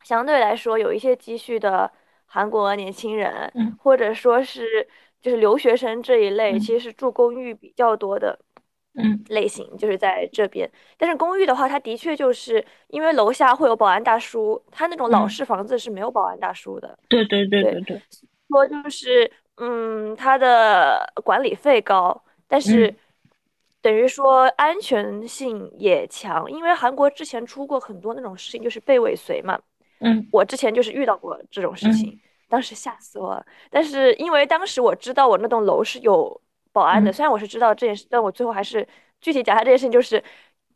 [0.02, 1.92] 相对来说有一些积蓄的
[2.30, 4.88] 韩国年轻人，或者说是
[5.20, 8.40] 就是留学生这一类，其实是住公寓比较多的。
[8.96, 16.98] 嗯，类型就是在这边，但是公寓的话，它的确就是因为楼下会有保安大叔，它那种老式房子是没有保安大叔的。
[17.08, 18.02] 对对对对对，
[18.50, 22.94] 说就是嗯，它的管理费高，但是
[23.82, 29.60] 等于说安全性也强，因为韩国之前出过很多那种事情，就是被尾随嘛。
[30.00, 33.46] 嗯，我之前就是遇到过这种事情，当时吓死我了。
[33.70, 36.42] 但是因为当时我知道我那栋楼是有。
[36.72, 38.88] 保安的，虽然我是知道这件事，但我最后还是
[39.20, 39.92] 具体讲一下这件事情。
[39.92, 40.24] 就是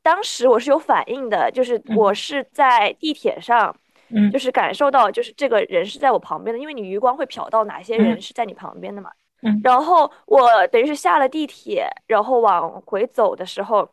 [0.02, 3.74] 当时我是有反应的，就是我是在地铁上，
[4.10, 9.12] 嗯，就是感受到就是这个人是在我旁边的，因为你余光会瞟到哪些人是在你旁边的嘛，
[9.44, 13.88] 嗯，然后我等于是下了地铁，然后往回走的时候，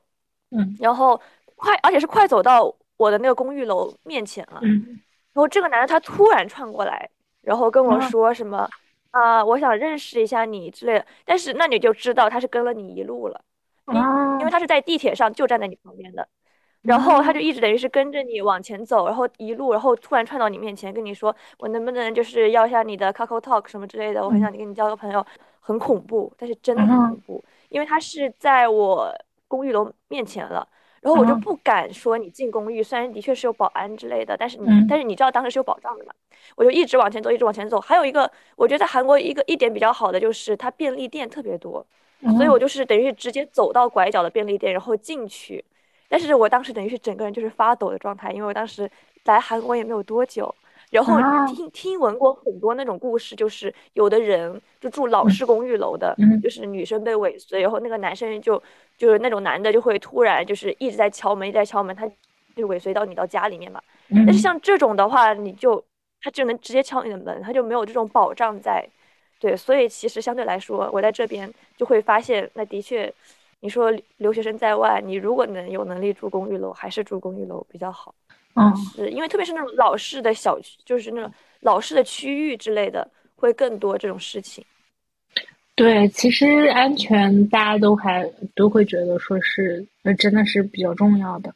[0.50, 1.20] 嗯，然后
[1.54, 5.00] 快，而且是快走到我的那个公寓楼面前了，嗯，然
[5.34, 7.08] 后这个男的他突然窜过来，
[7.42, 8.68] 然后跟我说什么。
[9.12, 13.42] 啊，我想认识一下你之类的，但是那你就知道他是跟了你一路了，
[14.38, 16.28] 因为他是在地铁上就站在你旁边的，
[16.82, 17.40] 然后他就。
[17.40, 25.26] 一直等于是跟着你往前走，然后一路，然后突然窜到你面前跟你说，我能不能就是要一下你的 Kakao Talk 什么之类的，我很想跟你交个朋友，
[25.58, 29.12] 很恐怖，但是真的很恐怖，因为他是在我
[29.48, 30.68] 公寓楼面前了。
[31.00, 36.12] 然后我就不敢说你进公寓，虽然的确是有保安之类的，但是你但是你知道当时是有保障的嘛？
[36.56, 37.80] 我就一直往前走，一直往前走。
[37.80, 41.86] 还有一个，我觉得在韩国一个一点比较好的就是它便利店特别多，
[42.36, 45.64] 所以我就是等于是直接走到拐角的便利店，然后进去。
[46.08, 48.90] 但是我当时等于是整个人就是发抖的状态，因为我当时
[49.24, 50.54] 来韩国也没有多久。
[50.90, 51.16] 然后
[51.54, 58.60] 听听闻过很多那种故事，就是有的人就住老式公寓楼的，就是女生被尾随，然后那个男生就
[58.98, 62.10] 就是那种男的就会突然就是一直在敲门，一直在敲门，他
[62.56, 63.80] 就尾随到你到家里面嘛。
[64.08, 65.82] 但是像这种的话，你就
[66.20, 68.84] 他就能直接敲你的门，他就没有这种保障在。
[69.38, 73.10] 对，所以其实相对来说，我在这边就会发现，那的确，
[73.60, 78.14] 你说留学生在外，你如果能有能力住公寓楼，还是住公寓楼比较好。
[78.54, 84.64] 嗯，是因为特别是那种老式的小区，就是那种老式的区域之类的，会更多这种事情。
[85.76, 91.54] 对，其实安全大家都还都会觉得说是，那真的是比较重要的。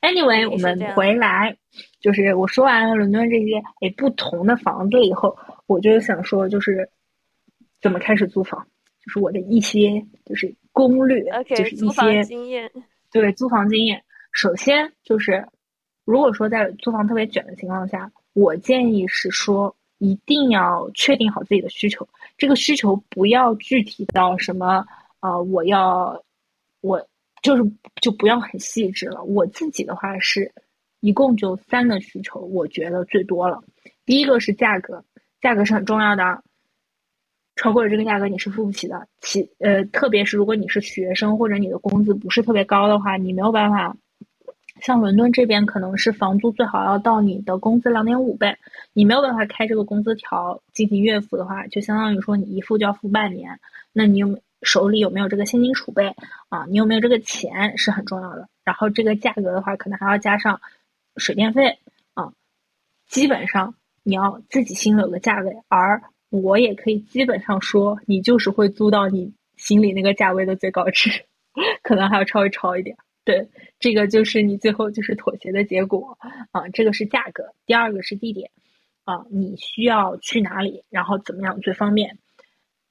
[0.00, 1.56] Anyway，我们回来，
[2.00, 6.90] 就是我说完了伦敦这些诶不同的房子以后，我就想说，就是
[7.80, 8.66] 怎么开始租房，
[9.06, 12.70] 就是我的一些就是攻略，就是一些经验。
[13.12, 15.46] 对，租房经验，首先就是。
[16.04, 22.06] 如果说在租房特别卷的情况下，我建议是说一定要确定好自己的需求。
[22.36, 24.84] 这个需求不要具体到什么，
[25.20, 26.20] 呃，我要，
[26.80, 27.06] 我
[27.40, 27.62] 就是
[28.00, 29.22] 就不要很细致了。
[29.22, 30.52] 我自己的话是，
[31.00, 33.62] 一共就三个需求，我觉得最多了。
[34.04, 35.04] 第一个是价格，
[35.40, 36.42] 价格是很重要的，
[37.54, 39.06] 超过了这个价格你是付不起的。
[39.20, 43.96] 其呃，特别是如果你是学生或者你的工资不是特别高的话，你没有办法。
[44.84, 48.56] 像伦敦这边可能是房租最好要到你的工资两点五倍，
[48.92, 53.60] 你没有办法开这个工资条进行月付的话，就相当于说你一付就要付半年。
[53.92, 56.12] 那你有手里有没有这个现金储备
[56.48, 56.66] 啊？
[56.68, 58.48] 你有没有这个钱是很重要的。
[58.64, 60.60] 然后这个价格的话，可能还要加上
[61.16, 61.78] 水电费
[62.14, 62.32] 啊。
[63.06, 71.24] 基本上你要自己心里有个价位，而我也可以基本上说，你就是会租到你心里那个价位的最高值，
[71.84, 72.96] 可能还要稍微超一点。
[73.24, 73.48] 对，
[73.78, 76.18] 这个就是你最后就是妥协的结果
[76.50, 76.68] 啊。
[76.70, 78.50] 这个是价格，第二个是地点
[79.04, 82.18] 啊，你需要去哪里，然后怎么样最方便？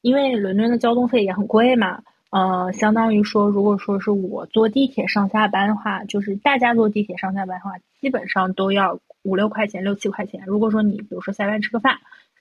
[0.02, 2.02] 因为伦敦的交通费也很贵嘛，
[2.32, 10.42] 呃，相当于说，如果说是我坐地铁上下班的话，就是大家坐地铁上下班的话，基本上都要五六块钱、六七块钱。
[10.48, 11.98] 如果说你比如说下班吃个饭，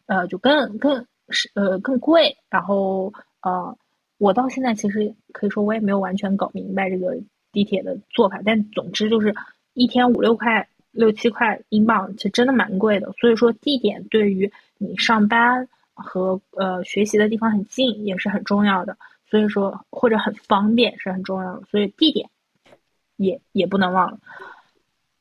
[0.06, 2.38] 呃，就更更是呃更贵。
[2.48, 3.12] 然后
[3.42, 3.76] 呃，
[4.16, 7.18] 我到现在其实可以说我也没有完全搞明白这个
[7.52, 9.34] 地铁的做法，但总之就是
[9.74, 13.12] 一天五六块、六七块英镑，其实真的蛮贵的。
[13.18, 15.68] 所以说地点对于你上班。
[16.02, 18.96] 和呃学习的地方很近也是很重要的，
[19.28, 22.30] 所以说或者很方便是很重要的，所以地点
[23.16, 24.18] 也也不能忘了。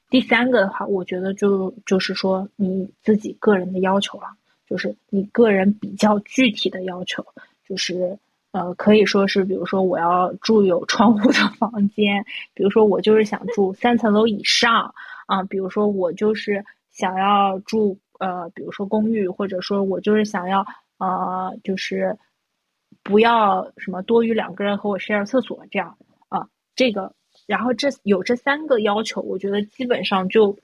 [0.10, 4.28] 第三个的话，我觉得就就是说你自己个人的要求了，
[4.70, 7.26] 就是你个人比较具体的要求，
[7.68, 8.18] 就是
[8.52, 14.94] 呃可以说是，比如说我要住有窗户的房间，比如说我就是想住三层楼以上
[15.28, 18.00] 啊，比如说我就是想要住。
[18.20, 20.66] 呃，比如说公寓，或者说我就是想要，
[20.98, 22.18] 呃，就是
[23.02, 25.98] 不要什么多于两个人和我 share 厕所这样
[26.28, 27.14] 啊，这个，
[27.48, 30.60] 然后这有这三个要求，我觉得基本上就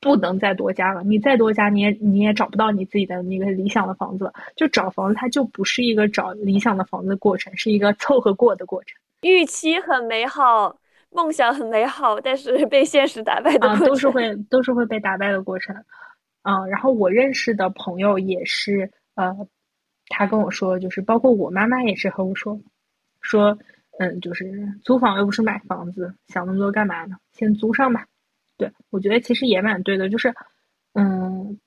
[0.00, 1.02] 不能再多加了。
[1.02, 4.32] 你再多加，你也你也找不到你自己的那个理想的房子了。
[4.56, 8.98] 就找房子，它就不是一个找理想的房子的过程，是一个凑合过的过程。
[9.22, 10.74] 预期很美好，
[11.10, 15.76] 梦想很美好，但是被现实打败的过程，都是会都是会被打败的过程。
[16.42, 19.36] 嗯，然后我认识的朋友也是，呃，
[20.08, 22.58] 他跟我说，就是包括我妈妈也是和我说，
[23.20, 23.58] 说，
[23.98, 24.50] 嗯，就是
[24.82, 27.16] 租房又不是买房子，想那么多干嘛呢？
[27.34, 28.06] 先租上吧。
[28.60, 30.34] 对我觉得其实也蛮对的，就是，
[30.92, 31.58] 嗯，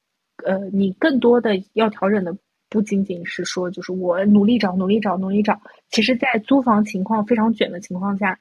[0.46, 2.38] 呃，你更多的要调整的
[2.70, 8.40] 不仅仅是说，就是我努力找、努力找、努力找，其实，在租房情况非常卷的情况下，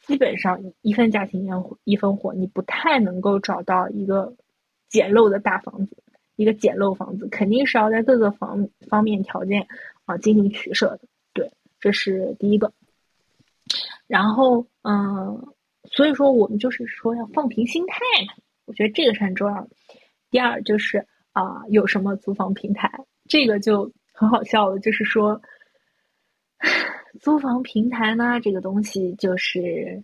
[0.00, 1.48] 基本上一分价钱一
[1.84, 4.34] 一分货，你不太能够找到一个。
[4.88, 5.96] 简陋的大房子，
[6.36, 9.66] 一个简陋房子肯定是要在各个方方面条件
[10.04, 11.00] 啊进行取舍的，
[11.34, 12.72] 对，这是第一个。
[14.06, 15.48] 然后，嗯，
[15.90, 18.34] 所以说我们就是说要放平心态嘛，
[18.66, 19.68] 我觉得这个是很重要的。
[20.30, 22.90] 第二就是啊，有什么租房平台，
[23.28, 25.40] 这个就很好笑了，就是说，
[27.20, 30.02] 租房平台呢，这个东西就是。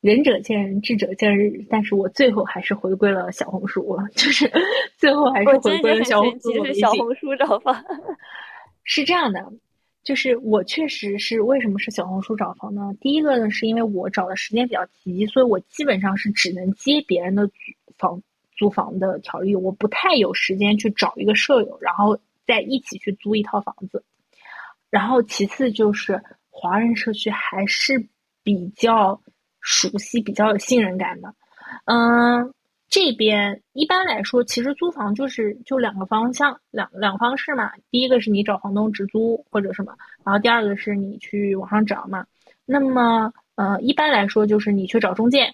[0.00, 1.66] 仁者见仁，智者见智。
[1.68, 4.48] 但是我最后还是回归了小红书，就是
[4.96, 6.64] 最后还是回归了小红书。
[6.64, 7.84] 是小红书找房，
[8.84, 9.52] 是这样的，
[10.08, 12.94] 就是我确实是为什么是小红书找房呢？
[12.98, 17.50] 第一个呢，是因为我找的时间比较急，所以我基本上是只能接别人的
[17.98, 18.22] 房
[18.56, 24.02] 租房的条例，我不太有时间去找一个舍友，然后再一起去租一套房子。
[24.88, 28.08] 然后其次就是华人社区还是
[28.42, 29.20] 比较。
[29.60, 31.34] 熟悉比较有信任感的，
[31.84, 32.54] 嗯，
[32.90, 37.70] 这边一般来说，其实租房就是就两个方向，两两方式嘛。
[37.90, 42.24] 第一个是你找房东直租或者什么，然后第二个是你去网上找嘛。
[42.64, 45.52] 那么，呃，一般来说就是你去找中介，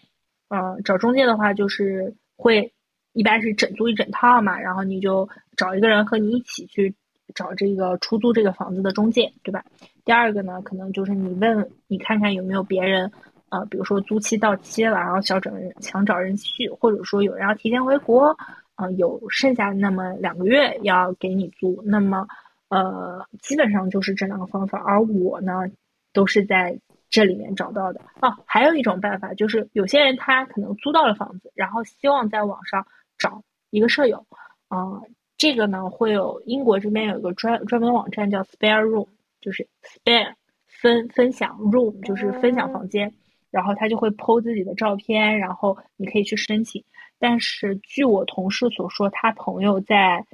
[0.48, 2.72] 呃，找中介的话就是会
[3.14, 6.94] 一般是整租一整套嘛，然后你就找一个人和你一起去
[7.34, 9.64] 找这个出租这个房子的中介，对吧？
[10.04, 13.10] 第二个呢，可能就是你问你看看有没有别人。
[13.54, 18.36] 啊，比如说租期到期了，然后想找人想找人续，或者说有人要提前回国，
[18.74, 22.26] 啊，有剩下那么两个月要给你租，那么，
[22.68, 24.82] 呃，基本上就是这两个方法。
[24.84, 25.52] 而我呢，
[26.12, 26.76] 都是在
[27.10, 28.00] 这里面找到的。
[28.22, 32.84] 哦，还有一种办法就是，有些人他可能租到了房子，然后希望在网上
[33.18, 33.40] 找
[33.70, 34.26] 一个舍友，
[34.66, 35.00] 啊，
[35.38, 39.06] 这个呢会有英国这边有一个专专门网站叫 Spare Room，
[39.40, 40.34] 就是 Spare
[40.66, 43.14] 分分享 Room，就是分享房间。
[43.54, 46.84] 然后他就会 PO 自己的照片，然后你可以去申请。
[47.20, 50.26] 但是据我同事所说，他朋友在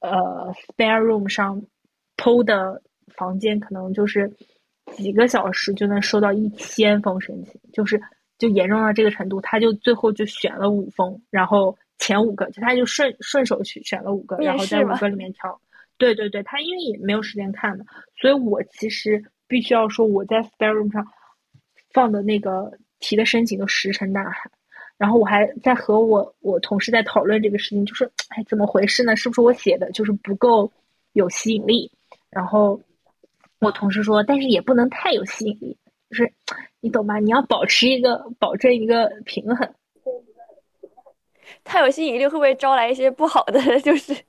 [0.00, 1.62] 呃 Spare Room 上
[2.16, 2.82] PO 的
[3.14, 4.28] 房间，可能就是
[4.96, 8.02] 几个小时就能收到一千封申请，就是
[8.38, 9.40] 就严重到这个程度。
[9.40, 15.60] 他就最后就选了五封，然后前五个就他就顺顺手去选了五个，然后在五个里面挑。
[15.96, 17.84] 对对对，他因为也没有时间看嘛，
[18.20, 21.06] 所以我其实必须要说我在 Spare Room 上。
[21.90, 24.50] 放的那个提的申请都石沉大海，
[24.96, 29.16] 然后我还在和我我同事在讨论这个事情，就是哎怎么回事呢？
[29.16, 30.70] 是不是我写的就是不够
[31.12, 31.90] 有吸引力？
[32.30, 32.80] 然后
[33.60, 35.76] 我同事说，但是也不能太有吸引力，
[36.10, 36.32] 就是
[36.80, 37.18] 你懂吗？
[37.18, 39.74] 你要保持一个保证一个平衡。
[41.64, 43.60] 太有吸引力会不会招来一些不好的？
[43.80, 44.20] 就是 Spare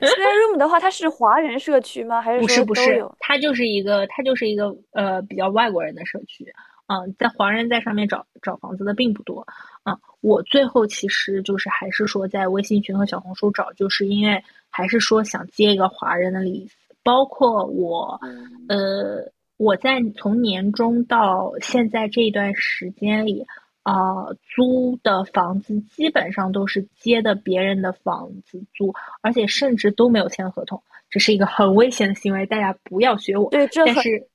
[0.52, 2.20] Room 的话，它是华人社区吗？
[2.20, 3.04] 还是不是不是？
[3.20, 6.44] 它就是一个它就是一个呃比较外国人的社区。
[6.86, 9.46] 嗯，在华人在上面找找房子的并不多。
[9.82, 16.70] 啊，我最后其实就是还是说在微信群和小红书找，就是因为还是说想接一个华人的里
[17.02, 18.20] 包括我，
[18.68, 23.44] 呃，我在从年中到现在这一段时间里，
[23.82, 30.80] 啊，租的房子基本上都是接的别人的房子租，而且甚至都没有签合同，
[31.10, 33.50] 这是一个很危险的行为，大家不要学我。
[33.50, 34.28] 对，这但是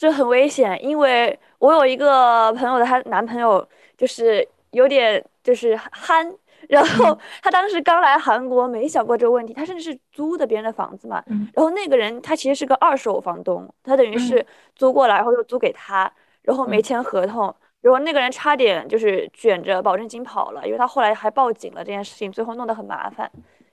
[0.00, 6.26] 这很危险，因为我有一个朋友的，她男朋友就是有点就是憨，
[6.70, 11.46] 然后他当时刚来韩国，没想过这个问题，他甚至是租的别人的房子嘛，嗯。
[11.52, 14.44] 然后那个人他其实是个二手房东，他等于是
[14.74, 16.82] 租过来，然后又租给他，然后没嗯。
[16.82, 23.30] 签合同，然后那个人差点就是卷着保证金跑了，因为他后来还报警了这件事情，最后弄得很麻烦。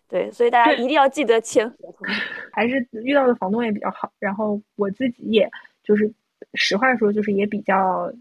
[0.10, 2.06] 对，所以大家一定要记得签合同。
[2.52, 5.50] 还是遇到的房东也比较好，然后我自己也
[5.88, 6.12] 就是
[6.56, 8.12] 实话说，就是也比较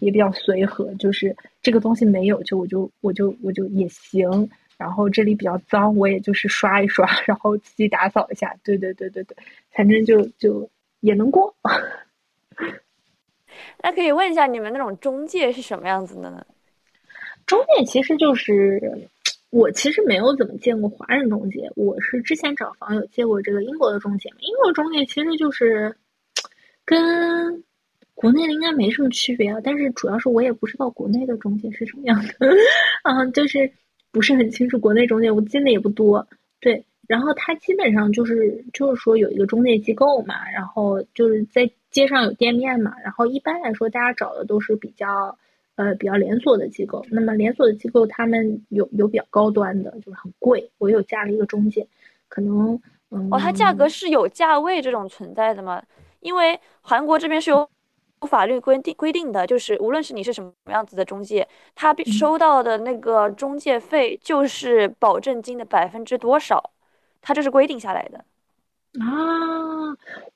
[0.00, 4.50] 也比较随和，就是这个东西没有就我就我就我就也行。
[4.76, 8.56] 然后这里比较脏，我也就是刷一刷，然后自己打扫一下。
[8.64, 9.36] 对对对对对，
[9.70, 10.68] 反正就就
[10.98, 11.54] 也能过。
[13.80, 16.44] 那可以问一下你们那种中介是什么样子的呢？
[17.46, 19.08] 中介其实就是
[19.50, 24.38] 我其实没有怎么见过华人中介，我是之前找房有借过这个英国的中介嘛。
[24.40, 25.96] 英国中介其实就是
[26.84, 27.62] 跟
[28.14, 32.34] 国内的应该没什么区别啊，但是主要是我也不知道国内的中介是什么样的，
[33.02, 33.70] 嗯， 就是
[34.12, 36.26] 不是很清楚国内中介，我见的也不多。
[36.60, 45.36] 对，然后他基本上就是就是说有一个中介机构嘛，然后就是在街上有店面嘛，然后一般来说大家找的都是比较
[45.74, 47.04] 呃比较连锁的机构。
[47.10, 50.70] 那么连锁的机构他们有有比较高端的，就是很贵。
[50.78, 51.86] 我有加了一个中介，
[52.28, 52.80] 可能
[53.10, 55.82] 嗯哦，它价格是有价位这种存在的吗？
[56.24, 57.68] 因为韩国这边是有
[58.26, 66.70] 法律规定规定的，就是无论是你是什么样子的中介，他收到的那个中介费就是保证金的百分之多少，
[67.20, 68.24] 他这是规定下来的。
[68.98, 69.04] 啊，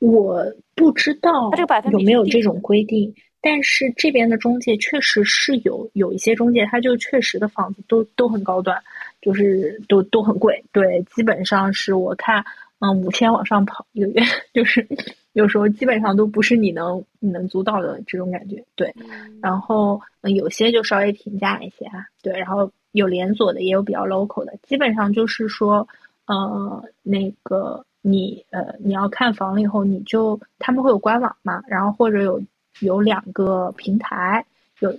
[0.00, 8.76] 我不知道他这个百分有没有这种规定，但是这边的中介确实是有有一些中介，他就确实的房子都都很高端，
[9.22, 12.44] 就是都都很贵，对，基本上是我看，
[12.80, 14.22] 嗯，五千往上跑一个月，
[14.54, 14.86] 就是
[15.32, 18.94] 有时候基本上都不是你能你能租到的这种感觉，对。
[19.42, 25.88] 然后嗯有些就稍微平价一些啊，对，然后有连锁的，也有比较 local 的，基本上就是说，
[26.26, 32.40] 呃，那个你呃你要看房了以后，你就他们会有官网嘛，然后或者有
[32.80, 34.46] 有两个平台，
[34.78, 34.96] 有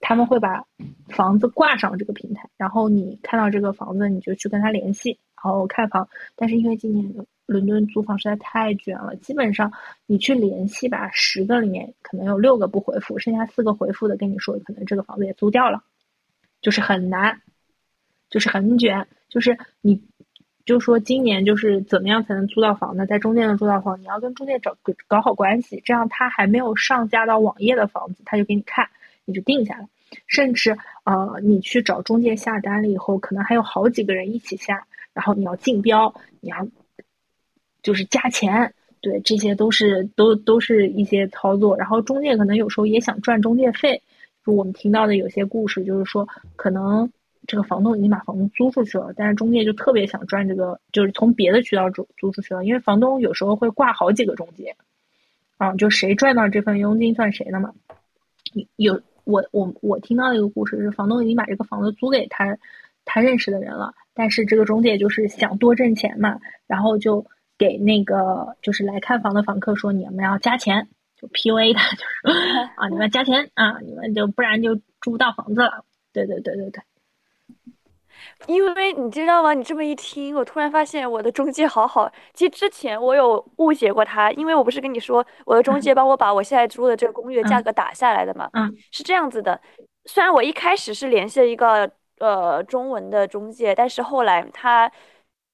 [0.00, 0.64] 他们会把
[1.08, 6.08] 房子挂上这个平台，然后你看到这个房子，你就去跟他联系，然后看房。
[6.36, 9.72] 但是因为今年伦敦租房实在太卷了，基本上
[10.06, 15.82] 你去联系吧，十个里面可能有六个不回复，剩下四个回复的跟你说，可能这个房子也租掉了，
[16.60, 17.40] 就是很难，
[18.28, 20.02] 就是很卷，就是你。
[20.66, 23.04] 就说今年就是怎么样才能租到房呢？
[23.04, 24.76] 在中介能租到房，你要跟中介找
[25.08, 28.88] 搞好关系，这样他还没有上架到网页的房子，他就给你看，
[29.24, 29.88] 你就定下来。
[30.28, 34.86] 甚至呃，你去找中介下单了以后，可能还有好几个人一起下，
[35.20, 36.66] 然后你要竞标，你要
[37.82, 41.76] 就是加钱，对，这些都是都都是一些操作。
[41.76, 44.00] 然后中介可能有时候也想赚中介费，
[44.46, 47.12] 就我们听到的有些故事，就是说可能
[47.46, 54.74] 这个房东已经把房子租出去了，但是中介就特别想赚这个，就是从别的渠道租租出去了，因为房东有时候会挂好几个中介，
[55.58, 57.74] 啊，就谁赚到这份佣金算谁的嘛。
[58.76, 62.56] 有我我我听到一个故事是，房东已经把这个房子租给他
[63.12, 66.38] 他认识的人了，但是这个中介就是想多挣钱嘛，
[66.68, 67.26] 然后就
[67.58, 70.86] 给那个就是来看房的房客说你们要加钱，
[71.20, 72.38] 就 PUA 他，就是
[72.78, 75.84] 啊你们要加钱啊，你们就不然就租不到房子了。
[76.12, 76.80] 对对对对对。
[78.46, 79.54] 因为你知道吗？
[79.54, 82.10] 你这么一听，我突然发现我的中介好好。
[82.32, 88.48] 其实之前我有误解过他，因为我不是跟你说我的中介帮我把我现在租的这个公寓的价格打下来的嘛？
[88.52, 89.60] 嗯，是这样子的。
[90.04, 91.90] 虽然我一开始是联系了一个
[92.20, 94.90] 呃中文的中介，但是后来她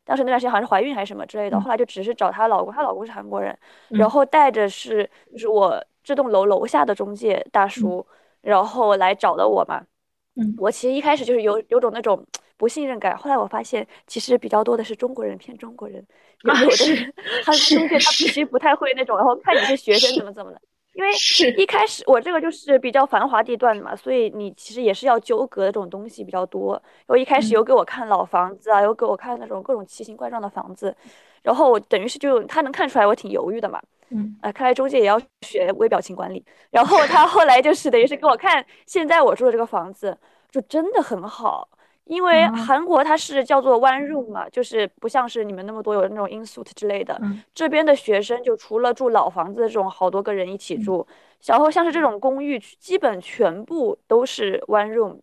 [0.05, 3.51] 当时那段时间好像是怀孕还是什么之类的，嗯后来就只是找她老公，她老公是韩国人，
[3.91, 8.07] 嗯然后带着是就是我这栋楼楼下的中介大叔，
[8.43, 9.83] 然后来找的我嘛。
[10.39, 12.23] 嗯我其实一开始就是有有种那种
[12.59, 16.07] 不信任感，后来我发现其实比较多的是中国人骗中国人，
[16.45, 20.61] 有有的人他中介他是其实不太会那种，然后看你是学生怎么怎么的。
[20.97, 21.11] 因为
[21.59, 26.73] 一开始我这个就是比较繁华地段的嘛，所以你其实也是要纠葛的这种东西比较多。
[27.07, 30.97] 然后一开始嗯有给我看老房子啊，有给我看那种各种奇形怪状的房子，
[31.43, 33.79] 然后我等于是就他能看出来我挺犹豫的嘛。
[34.09, 36.43] 嗯啊，看来中介也要学微表情管理。
[36.71, 40.17] 然后他后来就是等于是给我看现在我住的这个房子，
[40.51, 41.69] 就真的很好，
[42.07, 47.21] 因为韩国它是叫做 one room 嘛，就是不像是你们那么多有那种 in suite 之类的。
[47.53, 51.05] 这边的学生就除了住老房子这种好多个人一起住，
[51.47, 55.19] 然后像是这种公寓，基本全部都是 one room。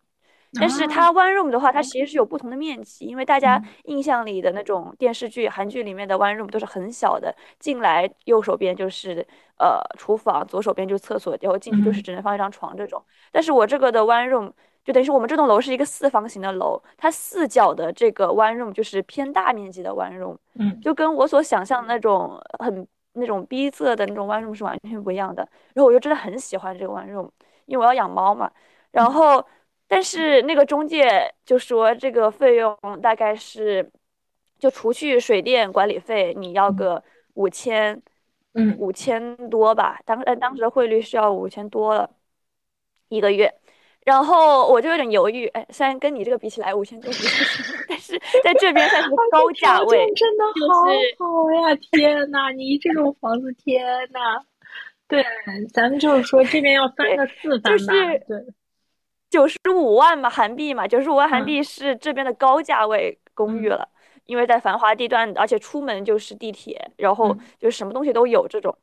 [0.60, 9.26] 但是它 one room 的话，它其实是有不同的面积，因为大家印象里的那种电视剧、韩剧里面的 one room 都是很小的，进来右手边就是
[9.58, 13.02] 呃厨房，左手边就是厕所，然后进去就是只能放一张床这种。
[13.32, 14.52] 但是我这个的 one room。
[14.84, 25.48] 就等于说，我们这栋楼是一个四方形的楼，它四角的这个 one room 就是偏大面积的 one room，嗯，就跟我所想象的那种很那种逼仄的那种 one room 是完全不一样的。
[25.74, 27.30] 然后我就真的很喜欢这个 one room，
[27.66, 28.52] 因为我要养猫嘛。
[28.92, 29.46] 然后，
[29.88, 33.90] 但是那个中介就说这个费用大概是，
[34.60, 37.02] 就除去水电管理费，你要个
[37.36, 38.02] 五千，
[38.54, 40.00] 嗯，五千多吧。
[40.04, 42.10] 当呃当时的汇率是要五千多了
[43.08, 43.54] 一个月。
[44.06, 50.84] 然后我就有点犹豫，哎，虽然跟你这个比起来五千多不是， 但是在这边算是高价位，真的好
[51.20, 51.76] 好呀！
[51.92, 54.44] 天呐，你这种房子，天呐，
[55.08, 55.24] 对，
[55.74, 57.94] 咱们就是说这边要翻个四番吧，
[58.28, 58.46] 对，
[59.30, 63.88] 九十五万嘛，韩币嘛，九十五万韩币是这边的高价位公寓了，
[64.26, 68.78] 因为在繁华地段，而且出门就是地铁，然后就是什么东西都有这种，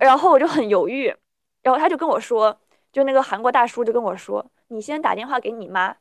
[0.00, 1.14] 然后我就很犹豫，
[1.62, 2.58] 然后他就跟我说。
[2.96, 5.94] 就那个韩国大叔就跟我说：“你先打电话给你妈，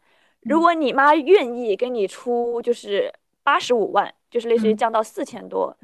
[0.43, 5.76] 如果你妈愿意给你出就是八十五万，就是类似于降到四千多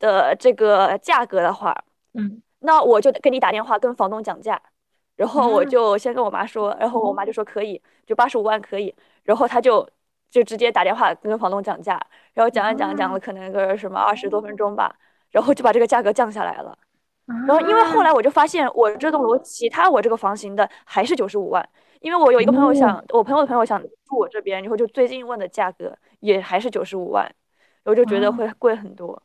[0.00, 1.72] 的这个价格的话，
[2.14, 4.60] 嗯，那我就给你打电话跟房东讲价。
[5.14, 8.92] 然后我就先跟我妈说，然后我妈就说可以，就八十五万可以。
[9.22, 9.88] 然后他就
[10.28, 12.04] 就直接打电话跟房东讲价，
[12.34, 14.92] 然后讲讲讲了可能个什么二十多分钟吧，
[15.30, 16.76] 然后就把这个价格降下来了。”
[17.26, 21.68] 然后，因为后来我就发现，我这栋楼其他我这个房型的还是九十五万，
[22.00, 27.28] 因为我有一个朋友想，我朋友的朋友想住我这边，然后就最近问的价格也还是九十五万，
[27.84, 29.20] 我就觉得会贵很多。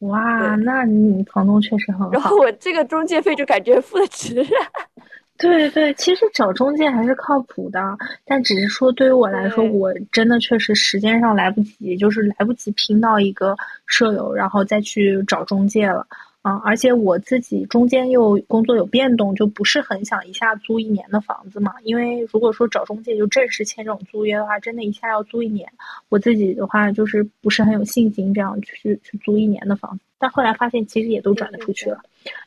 [0.00, 2.10] 哇，那你房东确实很好。
[2.10, 4.42] 然后我这个中介费就感觉付的值。
[5.38, 7.78] 对对，其实找中介还是靠谱的，
[8.24, 16.06] 但只是说对于我来说，我真的确实时间上来不及，就是来不及拼到一个舍友，然后再去找中介了。
[16.46, 21.74] 啊，而且我自己中间又工作有变动，就不是很想一下租一年的房子嘛。
[21.82, 25.68] 因为如果说找中介就正式签这种租约的话，真的一下要租一年，
[26.08, 30.04] 我自己的话就是不是很有信心这样去去租一年的房子。
[30.18, 32.00] 但后来发现其实也都转得出去了，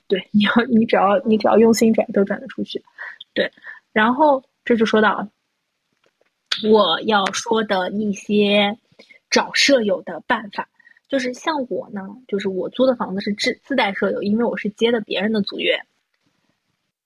[0.08, 2.82] 对，你要你只要你只要用心转都转得出去，
[3.34, 3.52] 对。
[3.92, 5.28] 然后这就说到
[6.72, 8.78] 我要说的一些
[9.30, 10.70] 找舍友的办法。
[11.10, 15.78] 就是像我呢，就是我租的房子是自自带舍友，因为我是接的别人的租约。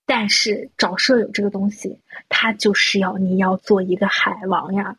[0.05, 1.97] 但是找舍友这个东西，
[2.27, 4.97] 它就是要你要做一个海王呀。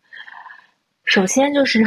[1.04, 1.84] 首先就是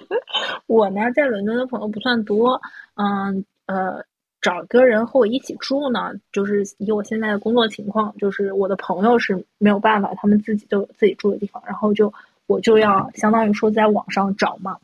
[0.68, 2.60] 我呢，在伦敦的朋友不算多，
[2.96, 4.04] 嗯呃，
[4.42, 12.12] 找个人和我一起住呢，就是以我现在的工作情况，就是我的朋友是没有办法，他们自己都有自己住的地方，然后就
[12.46, 14.76] 我就要相当于说在网上找嘛。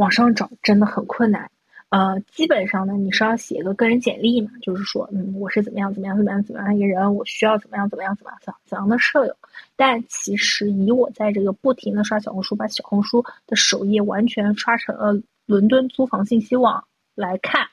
[0.00, 1.50] 网上找真的很困难，
[1.90, 9.36] 呃，基本上呢，你是要写一个个人简历嘛，就是说，嗯，我是怎么样怎么样怎么样怎么样一个人，我需要怎么样怎么样怎么样怎样的舍友。
[9.76, 16.82] 但其实以我在这个不停的刷小红书，把小红书的首页完全刷成了伦敦租房信息网
[17.14, 17.66] 来看，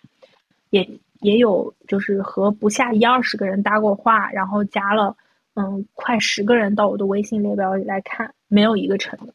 [0.70, 0.86] 也
[1.22, 5.16] 也有就是和不下一二十个人搭过话，然后加了
[5.54, 9.34] 嗯快十个人到我的微信列表里来看，没有一个成的。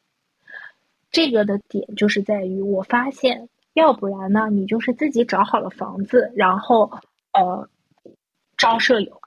[1.12, 6.90] 这个的点就是在于，我发现，要不然呢，你就是自己找好了房子，然后，
[7.32, 7.68] 呃，
[8.56, 9.20] 招舍友。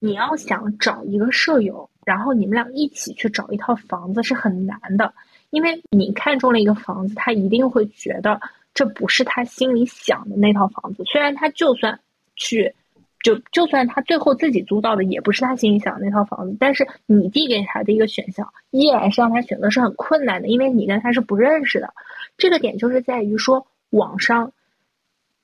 [0.00, 5.14] 你要想找一个舍友，然后你们俩一起去找一套房子是很难的，
[5.50, 8.40] 因为你看中了一个房子，他一定会觉得
[8.74, 11.98] 这不是他心里想的那套房子，虽然他就算
[12.36, 12.74] 去。
[13.20, 21.92] 就就算他最后自己租到的也不是他心里想的那套房子，但是你递给他的一个选项依然是让他选择是很困难的，因为你跟他是不认识的。
[22.36, 24.52] 这个点就是在于说，网上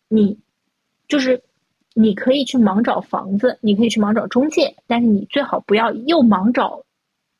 [0.08, 0.38] 你
[1.08, 1.42] 就是
[1.94, 6.84] 你可以去盲找房子，你可以去盲找中介，但是你最好不要又盲找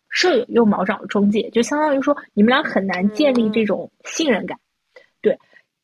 [0.09, 4.59] 舍友又盲找中介，就相当于说你们俩很难建立这种信任感。
[5.21, 5.39] 对，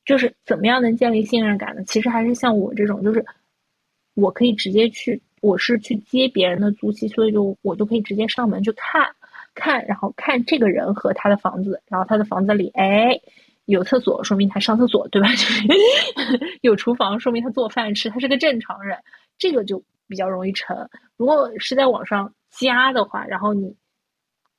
[0.05, 1.85] 就是怎么样能建立信任感呢？
[1.85, 3.25] 其实还是像我这种，就是。
[4.15, 9.15] 我可以直接去，我是去接别人的租期，所以就我就可以直接上门去看，
[9.55, 13.21] 看，然后看这个人和他的房子，然后他的房子里，哎，
[13.67, 15.29] 有厕所，说明他上厕所，对吧？
[15.35, 15.63] 就是
[16.61, 18.99] 有厨房，说明他做饭吃，他是个正常人，
[19.39, 20.89] 这个就比较容易成。
[21.17, 23.75] 如果是在网上加的话，然后你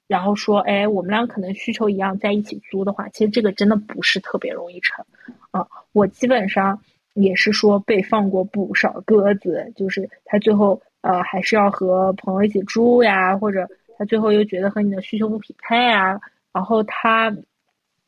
[0.08, 5.06] 然后说，哎，我们俩可能需求一样，在一起租的话，其实这个真的不是特别容易成。
[5.52, 6.82] 啊，我基本上
[7.14, 16.20] 也是说被放过不少鸽子，就是他最后呃还是要和朋友一起住呀，或者他最后又觉得和你的需求不匹配啊，
[16.54, 17.36] 然后他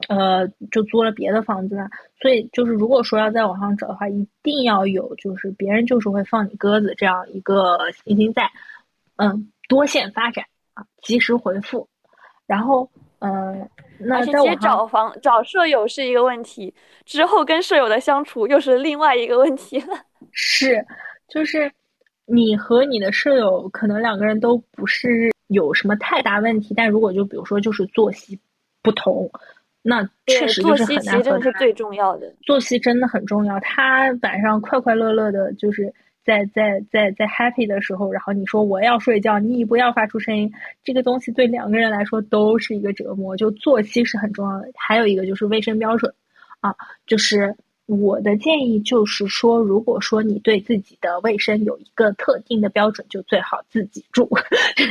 [0.08, 1.78] 呃就租了别的房子。
[2.22, 8.50] 所以就是如果说要在网上找的话，一定要有就是别人就是会放你鸽子这样一个信心在，
[9.18, 11.88] 嗯，多线发展啊，及时回复，
[12.46, 12.90] 然后
[13.20, 13.70] 嗯。
[14.12, 16.74] 而且其实找房找舍友是一个问题，
[17.06, 19.96] 之后跟舍友的相处又是另外一个问题了。
[20.32, 20.86] 是，
[21.28, 21.72] 就是
[22.26, 28.40] 你和你的舍友可能两个人都不是有什么太大问题，但如果就比如说就是作息
[28.82, 29.30] 不同，
[29.82, 31.04] 那确实就是很难。
[31.04, 33.60] 作息真的是最重要的，作息真的很重要。
[33.60, 35.94] 他晚上快快乐乐的，就是。
[36.26, 40.52] 在在在在 happy 的时候，然后你说我要睡觉，你不要发出声音，
[40.84, 43.36] 这个东西对两个人来说都是一个折磨。
[43.36, 46.14] 就作息是很重要的，还有一个就是卫生标准，
[46.62, 46.74] 啊，
[47.06, 47.56] 就是
[47.86, 54.30] 我的建议就是说，如果说你对自己的卫生有一个特定的标准，就最好自己住，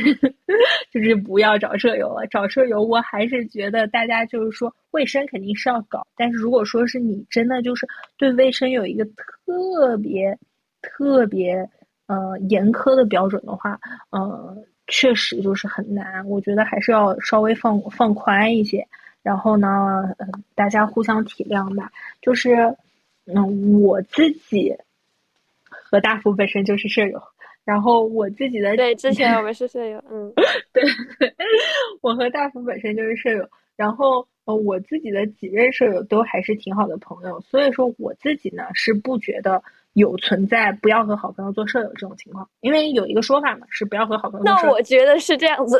[0.93, 2.27] 就是不要找舍友了。
[2.27, 10.37] 找舍友，我还是觉得大家就是说卫生肯定是要搞，但是如果说是你真的就是对卫生有一个特别。
[10.83, 11.67] 特别
[12.05, 13.79] 呃严苛的标准的话，
[14.11, 14.55] 呃，
[14.85, 16.23] 确实就是很难。
[16.29, 18.87] 我觉得还是要稍微放放宽一些。
[19.23, 21.89] 然后呢，嗯，大家互相体谅吧。
[22.21, 22.75] 就是，
[23.25, 24.75] 嗯，我自己
[25.69, 27.21] 和大福本身就是舍友，
[27.63, 30.29] 然后我自己的对，之前我们是舍友，嗯，
[30.73, 30.83] 对，
[32.03, 33.49] 我和大福本身就是舍友。
[33.77, 39.63] 然后呃，我自己的几任舍友都还是挺好的朋友，所以说我自己呢是不觉得。
[39.93, 44.43] 有存在不要和好朋友做舍友这种情况，因为有一个说法嘛，是不要和好朋友。
[44.43, 45.79] 那我觉得是这样子，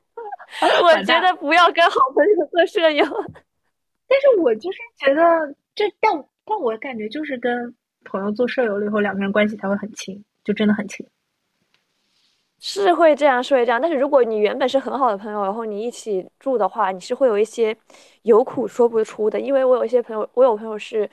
[0.82, 3.04] 我觉得不要跟好朋友做舍友。
[4.08, 5.22] 但是我就是觉得，
[5.74, 6.12] 这但
[6.44, 11.06] 但我感觉就是跟朋友做舍友了以后，两个人关系才会很亲，就真的很亲。
[12.60, 13.80] 是会这样，是会这样。
[13.80, 17.74] 但是如果你原本是很好的朋友，然后你一起住的话，你是会有一些
[18.22, 19.40] 有苦说不出的。
[19.40, 21.08] 因为我有一些朋友，我有朋友是。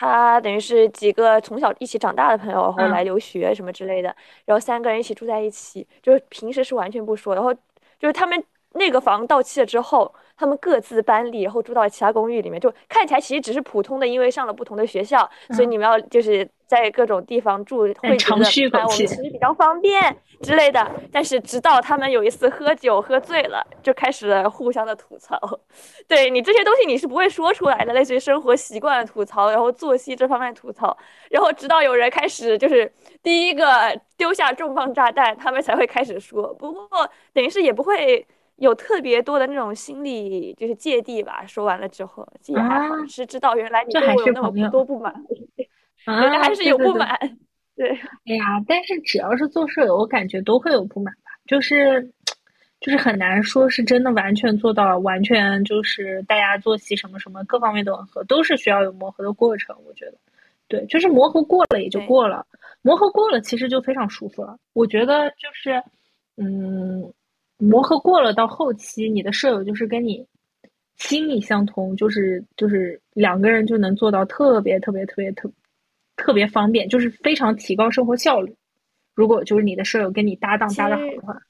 [0.00, 7.52] 他等于是几个从小一起长大的朋友，然后来留学什么之类的，然后三个人一起住在一起，就是平时是完全不说，然后
[7.98, 8.40] 就是他们
[8.74, 16.48] 那个房到期了之后，他们各自搬离，然后住到其他公寓里面，就看起来其实只是普通的，因为上了不同的学校，所以你们要就是。
[16.68, 20.86] 在各种地方住，会觉得我们其实比较方便之类的。
[21.10, 25.40] 但是直到他们有一次喝酒喝醉了，就开始了互相的吐槽。
[26.06, 30.94] 对你这些东西你是不会说出来的，类似于生活习惯吐槽，然后作息这方面吐槽。
[31.30, 36.52] 然后直到有人开始就是第一个丢下重磅炸弹，他们才会开始说。
[36.52, 36.86] 不过
[37.32, 38.26] 等于是也不会
[38.58, 41.44] 有特别多的那种心理就是芥蒂吧。
[41.46, 45.12] 说完了之后也还好，是知道原来你对我有那么多不满。
[46.04, 47.18] 人家还是有不满，
[47.76, 47.90] 对。
[47.90, 51.32] 哎 呀，但是只要是做舍友，我感觉都会有不满吧。
[51.46, 52.10] 就是，
[52.80, 59.76] 就是很难说是真的完全做到完全就是大家作息什么什么各方面都吻合，都是需要有磨合的过程。
[59.86, 60.14] 我觉得，
[60.66, 62.46] 对，就是磨合过了也就过了，
[62.80, 64.56] 磨合过了其实就非常舒服了。
[64.72, 65.82] 我觉得就是，
[66.36, 67.12] 嗯，
[67.58, 70.26] 磨合过了到后期，你的舍友就是跟你
[70.96, 75.50] 心意相通，就是就是两个人就能做到特别特别特别特。
[76.20, 78.52] 特别方便，就是非常提高生活效率。
[79.14, 81.40] 如果就是你的舍友跟你搭档搭的好的话，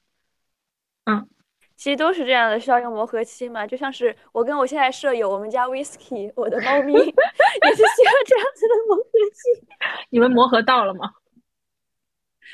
[1.05, 1.27] 嗯，
[1.75, 3.65] 其实都是这样的，需要用磨合期嘛。
[3.65, 9.03] 就像是我跟我现在舍友，我们家 Whisky，我的猫咪 也是需要这样子的磨合
[9.33, 9.67] 期。
[10.11, 11.09] 你们磨合到了吗？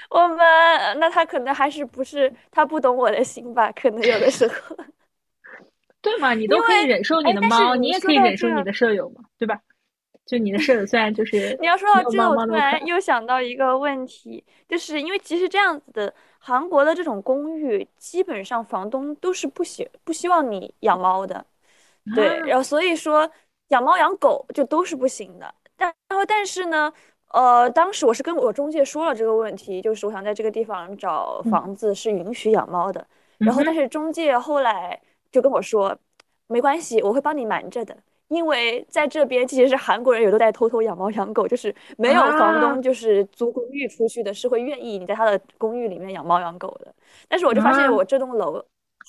[0.10, 0.38] 我们
[1.00, 3.72] 那他可能还是不是他不懂我的心吧？
[3.72, 4.76] 可能有的时候，
[6.02, 6.34] 对嘛？
[6.34, 9.60] 你都可以忍受你的猫，你也可以忍受你的舍友嘛，对吧？
[10.26, 21.46] 就你的舍友虽然就是你要说到这，我突然又想到一个问题，就是因为其实这样子的韩国的这种公寓，基本上房东都是不希不希望你养猫的，
[22.16, 23.30] 对，然后所以说
[23.68, 25.54] 养猫养狗就都是不行的。
[25.78, 26.92] 但然后但是呢，
[27.36, 33.06] 呃，当时我是跟我中介说了这个问题，就是我想在这个地方找房子是允许养猫的，
[33.38, 35.00] 然后但是中介后来
[35.32, 35.98] 就跟我说，
[36.48, 37.96] 没关系，我会帮你瞒着的。
[38.30, 46.92] 因为在这边，其实是韩国人也都在偷偷养猫养狗，就是没有房东就是租公寓出去的，是会愿意你在他的公寓里面养猫养狗的。
[47.28, 48.64] 但是我就发现我这栋楼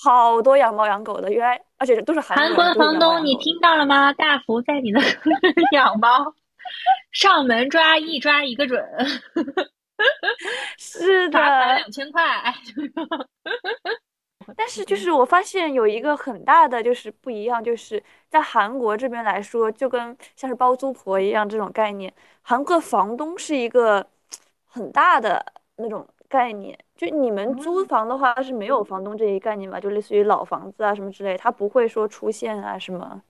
[0.04, 4.12] 好多养猫养狗的，原来而且都是韩国的房东，你听到了吗？
[4.12, 5.00] 大福在你的
[5.72, 6.34] 养猫，
[7.12, 8.82] 上门抓一抓一个准，
[10.78, 11.38] 是的，
[11.76, 12.22] 两千块。
[14.46, 22.12] 但但是 就是我发现有一个很大的就是不一样，就是在韩国这边来说，就跟像是包租婆一样这种概念，
[22.42, 24.06] 韩国房东是一个
[24.66, 25.44] 很大的
[25.76, 26.76] 那种概念。
[26.96, 29.78] 就你们租房的话是没有房东这一概念吧？
[29.80, 33.22] 就类似于老房子啊什么之类，它不会说出现啊什么。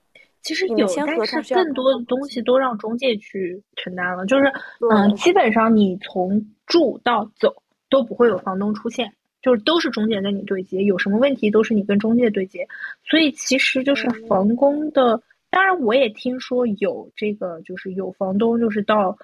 [0.47, 4.25] 其实有，但是更多的东西都让中介去承担了。
[4.25, 4.45] 就是
[4.89, 9.13] 嗯，基本上你从住到走都不会有房东出现。
[9.39, 12.67] 就是都是中介跟你对接，有什么问题都是你跟中介对接，
[13.03, 15.21] 所以其实就是房工的。
[15.49, 19.17] 当然，我也听说有这个，就是有房东就是到，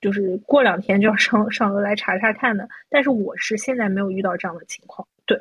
[0.00, 2.68] 就是过两天就要上上楼来查查看的。
[2.88, 5.08] 但是我是现在没有遇到这样的情况。
[5.26, 5.36] 对，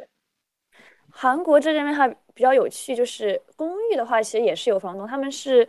[1.12, 5.68] 韩国这边还比较有趣，就是公寓的话，其实也是有房东，他们是。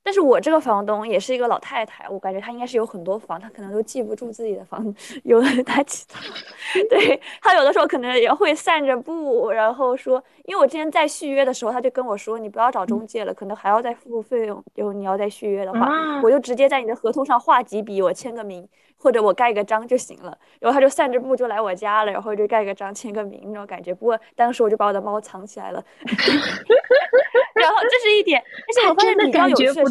[0.00, 6.14] 但是我这个房东也是一个老太太，我感觉她应该是有很多房，她可能都记不住自己的房， 有的她记得，
[6.88, 15.90] 对她有的时候可能也会散着步，然后说，因为我之前在续约的时候，他就跟我说，你不要找中介了，可能还要再付费用，就你要再续约的话，
[16.22, 18.66] 我就直接在你的合同上画几笔，我签个名。
[18.98, 23.94] 或者我盖个章就行了，然后他就散着步就来我家了，然后就盖个章签个名那种感觉。
[23.94, 25.82] 不过当时我就把我的猫藏起来了，
[27.54, 28.40] 然后这是一点。
[28.40, 29.90] 而且我发现比较有趣 的是，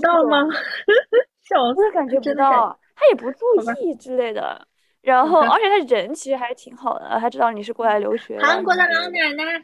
[1.47, 3.45] 小的感觉不到，他也不 注
[3.79, 4.67] 意之类的。
[5.01, 8.37] 然后而且他人其实还挺好的，他知道你是过来留学。
[8.41, 9.63] 韩国的老奶奶，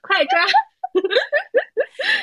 [0.00, 0.40] 快抓！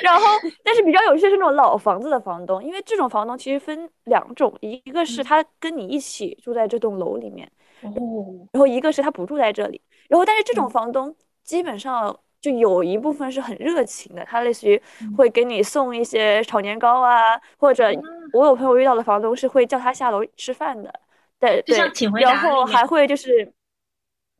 [0.02, 0.26] 然后，
[0.62, 7.50] 但是比较有趣是那种老房子的房东，因为这种房东其实分两种，一个是他跟你一起住在这栋楼里面，
[7.82, 14.80] 哦，然后一个是他不住在这里，然后但是这种房东基本上就有一部分是很热情的，他类似于
[15.16, 17.90] 会给你送一些炒年糕啊，或者
[18.32, 20.92] 我有朋友遇到的房东是会叫他下楼吃饭的，
[21.40, 21.76] 对对，
[22.20, 23.52] 然后还会就是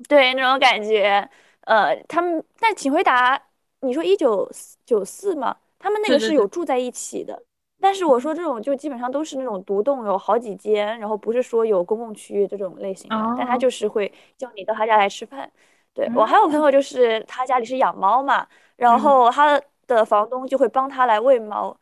[0.08, 1.28] 对那种感觉，
[1.62, 3.40] 呃，他们但请回答。
[3.84, 4.50] 你说一九
[4.84, 7.40] 九四嘛，他们那个是有住在一起的，
[7.80, 15.50] 但是我说这种就基本上都是那种独栋，有好几间，然后不是说有公共区域这种类型的，但他就是会叫你到他家来吃饭。
[15.92, 21.76] 对我还有朋友就是他家里是养猫嘛，然后他的房东就会帮他来喂猫，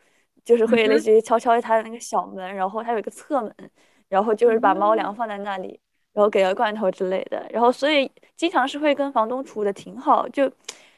[0.44, 3.54] 就是会类似于敲敲他的那个小门，然后他有一个侧门，
[4.08, 5.80] 然后就是把猫粮放在那里，
[6.12, 10.50] 然后给个罐头之类的，然后所以经常是会跟房东处的挺好，就。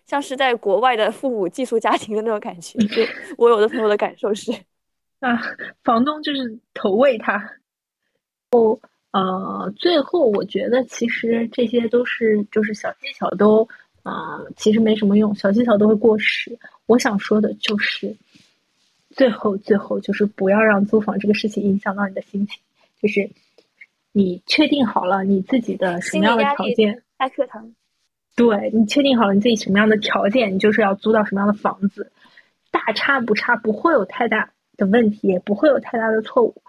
[0.07, 3.03] 像是在国外的父母寄宿家庭的那种感觉，就
[3.39, 4.53] 我有的朋友的感受是，
[5.21, 5.41] 啊，
[5.83, 7.43] 房东就是投喂他。
[8.51, 8.79] 哦，
[9.13, 13.67] 呃，最后我觉得其实这些都是就是小技巧，都
[14.03, 16.57] 啊，其实没什么用，小技巧都会过时。
[16.87, 18.15] 我想说的就是，
[19.11, 22.61] 最后最后就是不要让租房这个事情影响到你的心情，
[23.01, 23.29] 就是
[24.13, 27.75] 你确定好了你自己的什么样的条件，在课堂。
[28.37, 32.11] 对你确定好了你自己什么样的条件，你就是要租到什么样的房子，
[32.73, 36.61] 大差不差，不会有太大的问题，也不会有太大的错误，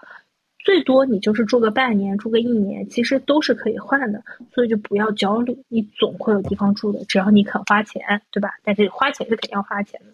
[0.60, 8.52] 最多你就是住个半年，住个一年，其实都是可以换的，所以就不要焦虑，你总会有地方住的，只要你肯花钱，对吧？
[8.64, 10.14] 但是花钱是肯定要花钱的，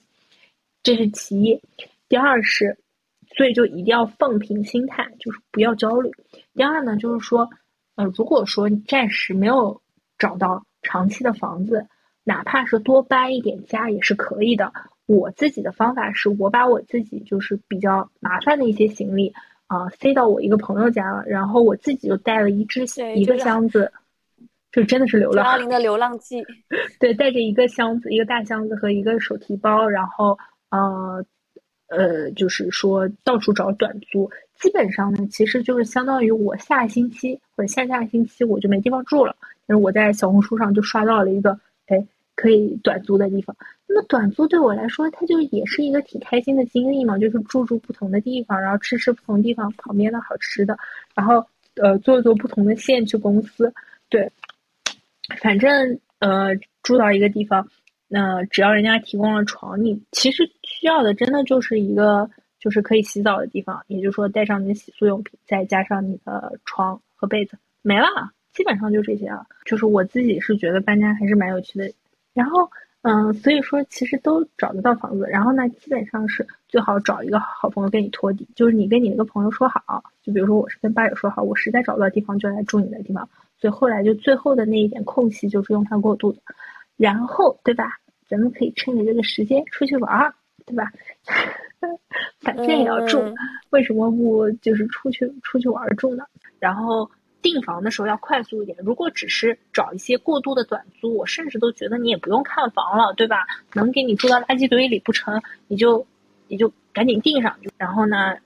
[0.83, 1.61] 这是其一。
[2.07, 2.77] 第二是，
[3.35, 6.09] 所以就一定要放平心态，就是不要焦虑。
[6.53, 7.49] 第二呢，就是说，
[7.95, 9.81] 呃，如果说你暂时没有
[10.17, 10.63] 找到。
[10.81, 11.85] 长期的房子，
[12.23, 14.71] 哪怕是多搬一点家也是可以的。
[15.07, 19.33] 我自己的方法是我把我自己就是比较麻烦的一些行李
[19.67, 23.91] 啊塞到我一个朋友家了，然后我自己就带了一只一个箱子，
[24.71, 25.59] 就真的是流浪。
[25.59, 26.41] 张的流浪记。
[26.99, 30.37] 对，带着一个箱子，一个大箱子和一个手提包，然后
[30.69, 31.25] 呃
[31.89, 34.29] 呃，就是说到处找短租。
[34.55, 39.35] 基本上呢，其实就是相当于我下星期或者下下星期我就没地方住了。
[39.75, 42.05] 我在小红书上就刷到了一个，哎，
[42.35, 43.55] 可以短租的地方。
[43.87, 50.77] 那么短租对我来说，它就也是一个挺开心的经历嘛，就是住住不同的地方，然后吃吃不同地方旁边的好吃的，
[51.13, 51.45] 然后
[51.75, 53.73] 呃坐坐不同的线去公司。
[54.09, 54.31] 对，
[55.41, 57.67] 反正呃住到一个地方，
[58.07, 68.07] 那只要人家提供了床，你其实需要的真的就是一个就是可以洗澡的地方，也就是说带上你的洗漱用品，再加上你的床和被子，没了。
[68.53, 71.91] 基本上就这些了，就是我自己是觉得搬家还是蛮有趣的，
[72.33, 72.69] 然后
[73.03, 83.27] 嗯，所以说其实都找得到房子，然后呢，基本上是最好找一个好朋友跟你托底，就是你跟你那个朋友说好，就比如说我是跟八友说好，我实在找不到地方就来住你的地方，
[83.57, 86.39] 所以后来就最后的那一点空隙就是用它过渡的，
[86.95, 87.85] 然后对吧？
[88.29, 90.33] 咱们可以趁着这个时间出去玩儿，
[90.65, 90.83] 对吧？
[92.39, 93.19] 反正也要住，
[93.71, 96.23] 为什么不就是出去出去玩住呢？
[96.59, 97.09] 然后。
[97.41, 98.77] 订房的时候要快速一点。
[98.81, 103.47] 如果只是找一些过度的短租，我甚至都觉得你也不用看房了，对吧？
[103.73, 106.05] 能给你住到垃圾堆里不成，你就
[106.47, 107.57] 你就赶紧订上。
[107.77, 108.37] 然后呢，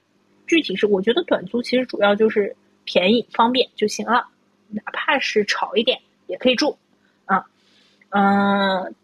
[0.48, 4.28] 具体是我觉得短租其实主要就是便宜方便就行了，
[4.70, 6.78] 哪怕是吵一点也可以住
[7.26, 7.46] 啊，
[8.10, 8.96] 嗯，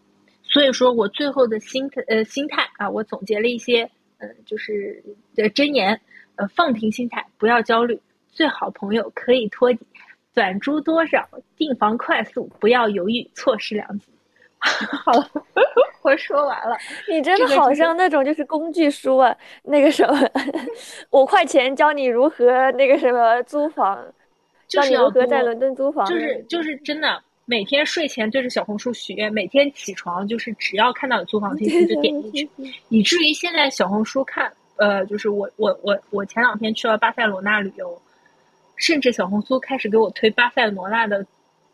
[0.44, 3.90] 所以说我最后的心态呃心态啊，我总结了一些
[4.20, 5.04] 呃就是
[5.36, 6.00] 的箴言，
[6.36, 8.00] 呃放平心态，不要焦虑。
[8.32, 9.80] 最好朋友可以托底，
[10.34, 11.28] 短租多少，
[11.58, 14.08] 订房快速，不要犹豫，错失良机。
[14.62, 15.28] 好了，
[16.04, 16.78] 我说完了。
[17.10, 20.30] 你真的好像那种就是工具书啊，那个什么，
[21.10, 24.06] 五块钱教你如何那个什么租房，
[24.68, 26.06] 教你如何在伦敦租房。
[26.06, 32.50] 就是就是真的，每天睡前对着小红书许愿，每天起床就是只要看到有租房信息就点进去，
[32.90, 38.00] 以至于现在小红书看，呃，就是我我我我前两天去了巴塞罗那旅游。
[38.82, 41.24] 甚至小红书开始给我推巴塞罗那的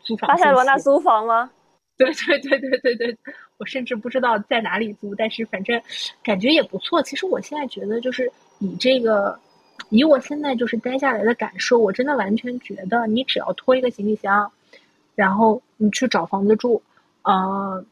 [0.02, 0.28] 租房。
[0.28, 1.50] 巴塞罗那租房吗？
[1.96, 3.18] 对对对对对对，
[3.56, 5.80] 我甚至不知道在哪里租，但是反正
[6.22, 7.02] 感觉也不错。
[7.02, 9.40] 其实我现在觉得，就是以这个，
[9.88, 14.52] 以我现在就是待下来的感受，我真的完全觉得，你只要拖一个行李箱，
[15.14, 16.82] 然后你去找房子住，
[17.22, 17.82] 呃，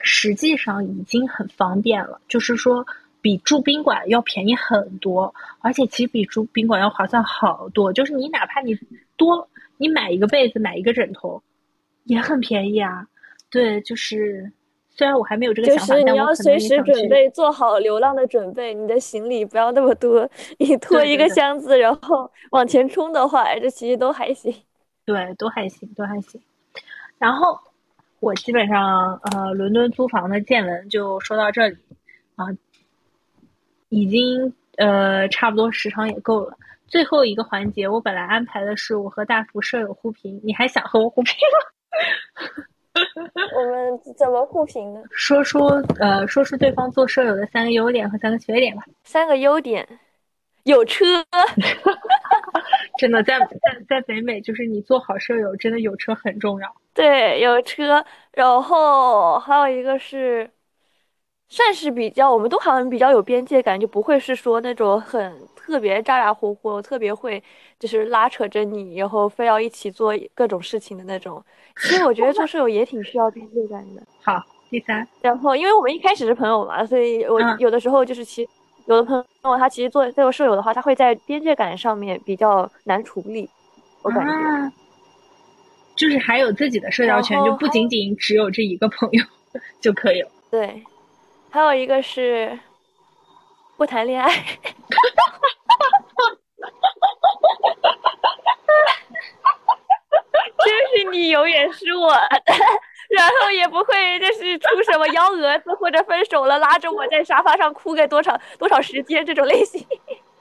[0.00, 2.20] 实际上已经很方便了。
[2.26, 2.84] 就是说。
[3.26, 7.92] 比住宾馆要便宜很多，而且其实比住宾馆要划算好多。
[7.92, 8.72] 就是你哪怕你
[9.16, 9.48] 多，
[9.78, 11.42] 你买一个被子，买一个枕头，
[12.04, 13.04] 也很便宜啊。
[13.50, 14.52] 对，就是
[14.90, 18.72] 虽然我还没有这个想法，但你要随时准备做好流浪的准备。
[18.72, 24.54] 你的行李不要那么多，你拖一个箱子，然后往前冲的话，这其实都还行。
[25.04, 26.40] 对，都还行，都还行。
[27.18, 27.58] 然后
[28.20, 31.76] 我基本上呃，伦敦租房的见闻就说到这里
[32.36, 32.46] 啊。
[33.88, 36.56] 已经呃差不多时长也够了。
[36.86, 41.58] 最后一个环节，我本来安排的是我和大福舍友互评，你还想和我互评吗？
[43.56, 45.02] 我们怎么互评呢？
[45.10, 45.66] 说出
[45.98, 48.84] 呃说出对方做舍友的三个优点和三个缺点吧。
[49.02, 49.86] 三个优点，
[50.62, 51.04] 有车。
[52.98, 53.46] 真的在在
[53.88, 56.74] 在北美，就是你做好舍友，真的有车很重要。
[56.94, 60.48] 对，有车，然后还有一个是。
[61.48, 67.42] 算是比较，我们都好像比较有边界感，就不会是说那种很特别咋咋呼呼，特别会
[67.78, 71.42] 就是拉扯着你，然后非要一起做各种事情的那种。
[71.82, 74.02] 其实我觉得做舍友也挺需要边界感的。
[74.22, 78.48] 好，第三，然后因为我们一开始是朋友嘛，所以我有的时候就是其
[78.86, 83.48] 有的朋友他其实做做舍友的话，他会在边界感上面比较难处理，
[84.02, 84.72] 我感觉。
[85.94, 89.24] 就是还有自己的社交圈，就不仅仅只有这一个朋友
[89.80, 90.28] 就可以了。
[90.50, 90.82] 对。
[91.56, 92.58] 还有一个是
[93.78, 94.28] 不谈恋爱，
[100.58, 102.52] 就是你永远是我的，
[103.08, 109.82] 然后也不会就是出什么幺蛾子或者分手了拉着我在沙发上哭个多长多少时间这种类型。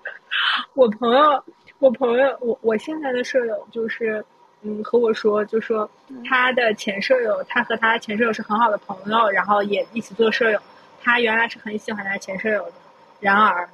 [0.75, 1.41] 我朋友，
[1.79, 4.21] 我朋友，我我现在的舍友就是
[4.63, 5.89] 嗯和我说，就说
[6.27, 10.59] 他的前舍友，他和他前舍友是很好的朋友，然后也一起做舍友。
[11.01, 12.73] 他原来是很喜欢她前舍友的，
[13.19, 13.69] 然而，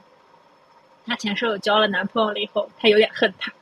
[1.05, 3.51] 她前舍友交了男朋友了以后，她有点恨他。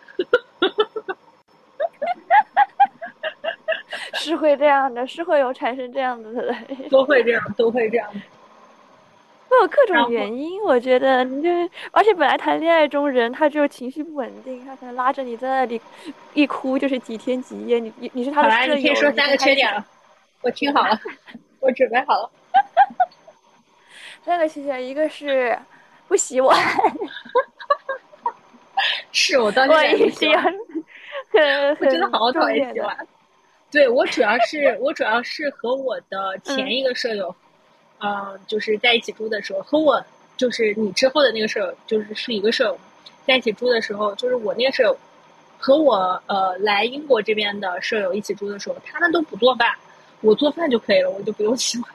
[4.14, 6.56] 是会这样的，是会有产生这样子的，
[6.90, 8.08] 都会这样，都会这样。
[9.48, 11.50] 会有各种原因，我觉得你就，
[11.92, 15.82] 而且本来谈恋爱中人他就情绪不稳定，他可能拉着你在那里
[16.34, 18.76] 一哭就是几天几夜，你你你是他的舍友。
[18.76, 19.84] 你可以说三个缺点了，
[20.42, 21.00] 我听好了，
[21.62, 22.30] 我准备好了。
[24.26, 25.58] 三个缺点，一个是
[26.08, 26.58] 不洗碗，
[29.12, 30.44] 是我当 时也洗碗，
[31.32, 33.08] 很我真的好讨厌洗碗。
[33.72, 37.36] 对我主要是我主要是和我的前一个舍友，
[38.00, 40.04] 嗯，就是在一起住的时候，和我
[40.38, 42.80] 就是你之后的那个舍友，就是是一个舍友，
[43.26, 44.98] 在一起住的时候，就是我那个舍友
[45.58, 49.72] 和我呃来英国这边的舍友一起住的时候，他们都不做饭，
[50.22, 51.92] 我做饭就可以了，我就不用洗碗。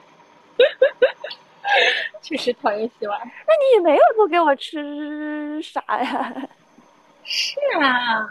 [2.21, 3.19] 确实讨厌洗碗。
[3.19, 6.33] 那你也没有做给我吃啥呀？
[7.23, 8.27] 是啊。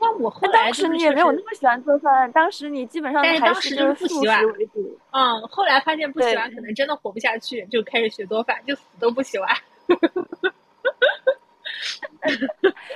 [0.00, 4.96] 那我后来当时你也没有那么喜欢做饭，当时你基本上还是就是不洗碗为主。
[5.10, 9.50] 嗯，后来发现不洗碗可能真的活不下去，就开始学做饭，就死都不洗碗。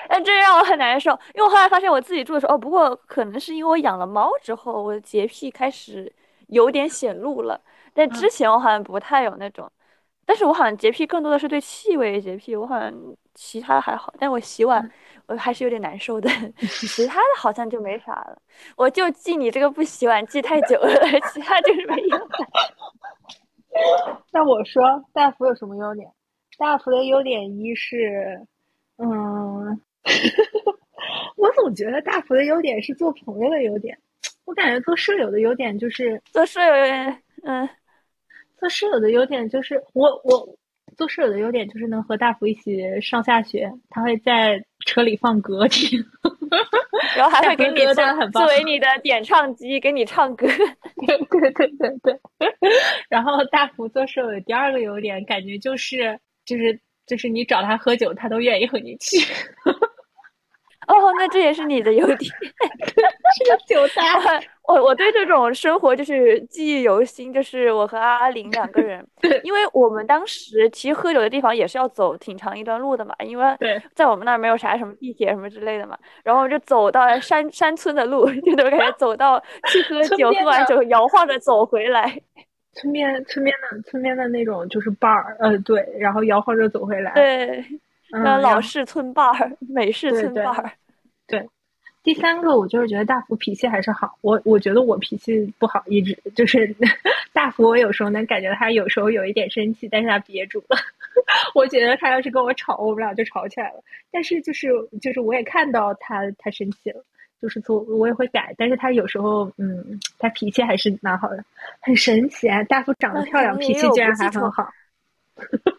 [0.09, 6.13] 哎，这让我很难受，因为我后来发现我自己住的时候，哦，不过可能是因为我养了猫之后，我的洁癖开始
[6.49, 7.61] 有点显露了。
[7.95, 9.70] 但之前我好像不太有那种，
[10.24, 12.93] 但是我好像洁癖更多的是对气味洁癖，我好像
[13.34, 14.90] 其他的还好，但我洗碗
[15.26, 16.28] 我还是有点难受的。
[16.59, 18.36] 其他的好像就没啥了，
[18.76, 20.95] 我就记你这个不洗碗记太久了，
[21.32, 22.47] 其他就是没用的。
[24.30, 26.11] 那我说大福有什么优点？
[26.59, 28.47] 大福的优点一是，
[28.99, 29.80] 嗯，
[31.36, 33.99] 我总觉得大福的优点是做朋友的优点。
[34.45, 37.68] 我感觉做舍友的优点就是做舍友有点，嗯，
[38.63, 40.47] 做室友的优点就是我我
[40.97, 45.99] 做室友的优点就是能和大福一起上下学，他会在车里放歌听，
[47.17, 47.81] 然后还会给你
[48.31, 50.47] 作为你的点唱机给你唱歌，
[51.05, 52.21] 对对对对对。
[53.09, 59.17] 然后大福做室友的第二个优点，感觉就是就是就是你找他喝酒，他都愿意和你去。
[60.99, 64.40] 哦，那这也是你的优点， 是个酒大。
[64.68, 69.05] 我我对这种生活就是记忆犹新，就是我和阿玲两个人，
[69.43, 73.45] 因为我们当时其实喝酒的地方也是要走挺长一段路的嘛，因为
[73.95, 82.16] 在我们那儿没有啥什么地铁什么之类的嘛，然后就走到山山村的路，就都感觉走到去喝 酒，喝完酒摇晃着走回来。
[82.74, 87.12] 村边村边的村边的那种就是 bar，呃对，然后摇晃着走回来。
[87.14, 87.64] 对。
[88.14, 89.32] 那老式村霸，
[89.74, 90.53] 美式村霸。
[91.33, 91.49] 对，
[92.03, 94.18] 第三个我就是觉得大福脾气还是好。
[94.20, 96.76] 我我觉得我脾气不好，一直就是
[97.33, 97.62] 大福。
[97.62, 100.76] 我有时候能感觉他有时候有一点生气，但是他憋住了。
[101.55, 103.83] 我觉得他要是跟我吵，我们俩就吵起来了。
[104.11, 104.68] 但是就是
[105.01, 107.03] 就是我也看到他他生气了，
[107.41, 108.55] 就是做我也会改。
[108.59, 111.43] 但是他有时候嗯，他脾气还是蛮好的，
[111.80, 112.62] 很神奇啊！
[112.64, 114.70] 大福长得漂亮，脾气竟然还很好。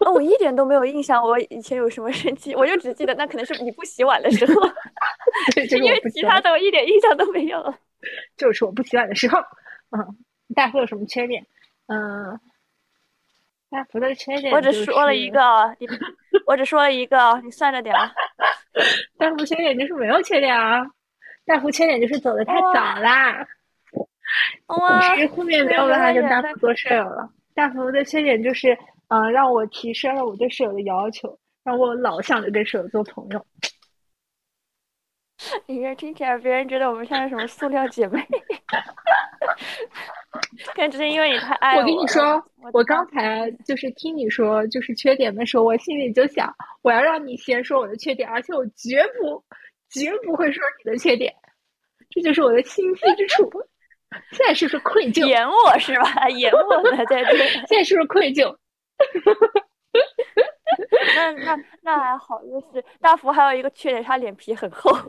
[0.06, 4.54] 哦，我一点都没有印象，我以前有什么生气，我就只记得那可能是你不洗碗的时候
[5.78, 7.74] 因为其他的我一点印象都没有。
[8.36, 9.40] 就是我不洗碗的时候，
[9.92, 10.18] 嗯，
[10.54, 11.46] 大福有什么缺点？
[11.88, 12.40] 嗯，
[13.70, 15.40] 大福的缺点，我只说了一个，
[15.80, 15.88] 你，
[16.46, 18.12] 我只说了一个，你算着点啊。
[19.18, 20.86] 大福缺点就是没有缺点啊，
[21.46, 23.48] 大福缺点就是走的太早啦。
[24.68, 27.30] 哇，其实后面没有办法跟大福做舍友了。
[27.56, 28.78] 大福的缺点就是。
[29.14, 33.46] 嗯，让我提升了我对室友的要求，让我老想着跟室友做朋友。
[35.68, 38.20] 你这听起来，别人觉得我们像是什么塑料姐妹？
[40.74, 41.82] 可能只是因为你太 爱我。
[41.82, 42.44] 我跟你说，
[42.74, 46.52] 我刚才就是听你说就是缺点的时候，我心里就想，
[46.82, 49.44] 我要让你先说我的缺点，而且我绝不
[49.92, 51.32] 绝不会说你的缺点，
[52.10, 53.48] 这就是我的心机之处。
[54.32, 55.28] 现在是不是愧疚？
[55.28, 56.28] 演我是吧？
[56.30, 57.38] 演我呢，在这。
[57.68, 58.56] 现在是不是愧疚？
[61.16, 64.92] 那那那还好，就是大福还有一个缺点，他脸皮很厚。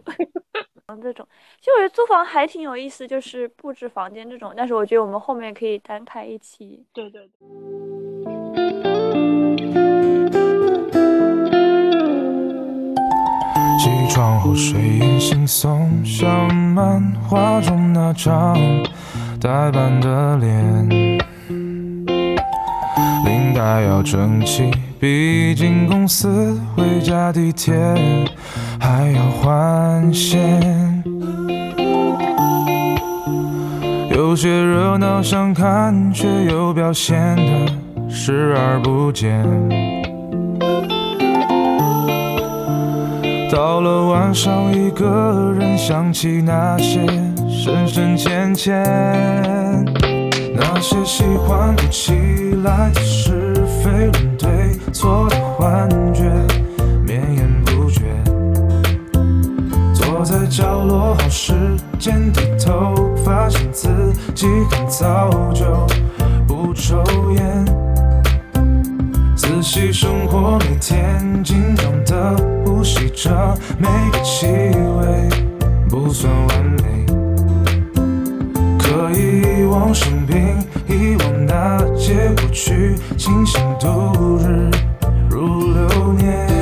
[1.02, 1.26] 这种，
[1.60, 4.52] 其实我觉得租房还挺有意思，就是布置房间这种。
[4.56, 6.84] 但是我觉得我们后面可以单开一期。
[6.92, 7.32] 对对对。
[13.78, 18.54] 起床后睡眼惺忪，像漫画中那张
[19.40, 21.13] 呆板的脸。
[23.24, 24.70] 领带要整齐，
[25.00, 27.74] 毕竟公司回家地铁
[28.80, 31.02] 还要换线。
[34.10, 37.72] 有些热闹想看，却又表现得
[38.08, 39.44] 视而不见。
[43.50, 47.06] 到了晚上，一个人想起那些
[47.48, 49.53] 深深浅浅。
[50.56, 52.12] 那些喜欢不起
[52.62, 56.30] 来的是非论对错的幻觉，
[57.04, 58.02] 绵延不绝。
[59.92, 61.52] 坐在角落好时
[61.98, 63.88] 间低头，发现自
[64.34, 65.64] 己很早就
[66.46, 67.02] 不抽
[67.32, 67.64] 烟。
[69.34, 75.28] 仔细生活，每天紧张的呼吸着每个气味，
[75.88, 77.03] 不算完美。
[79.14, 80.58] 遗忘生病
[80.88, 84.70] 遗忘那些过去清醒度日
[85.30, 86.53] 如流年。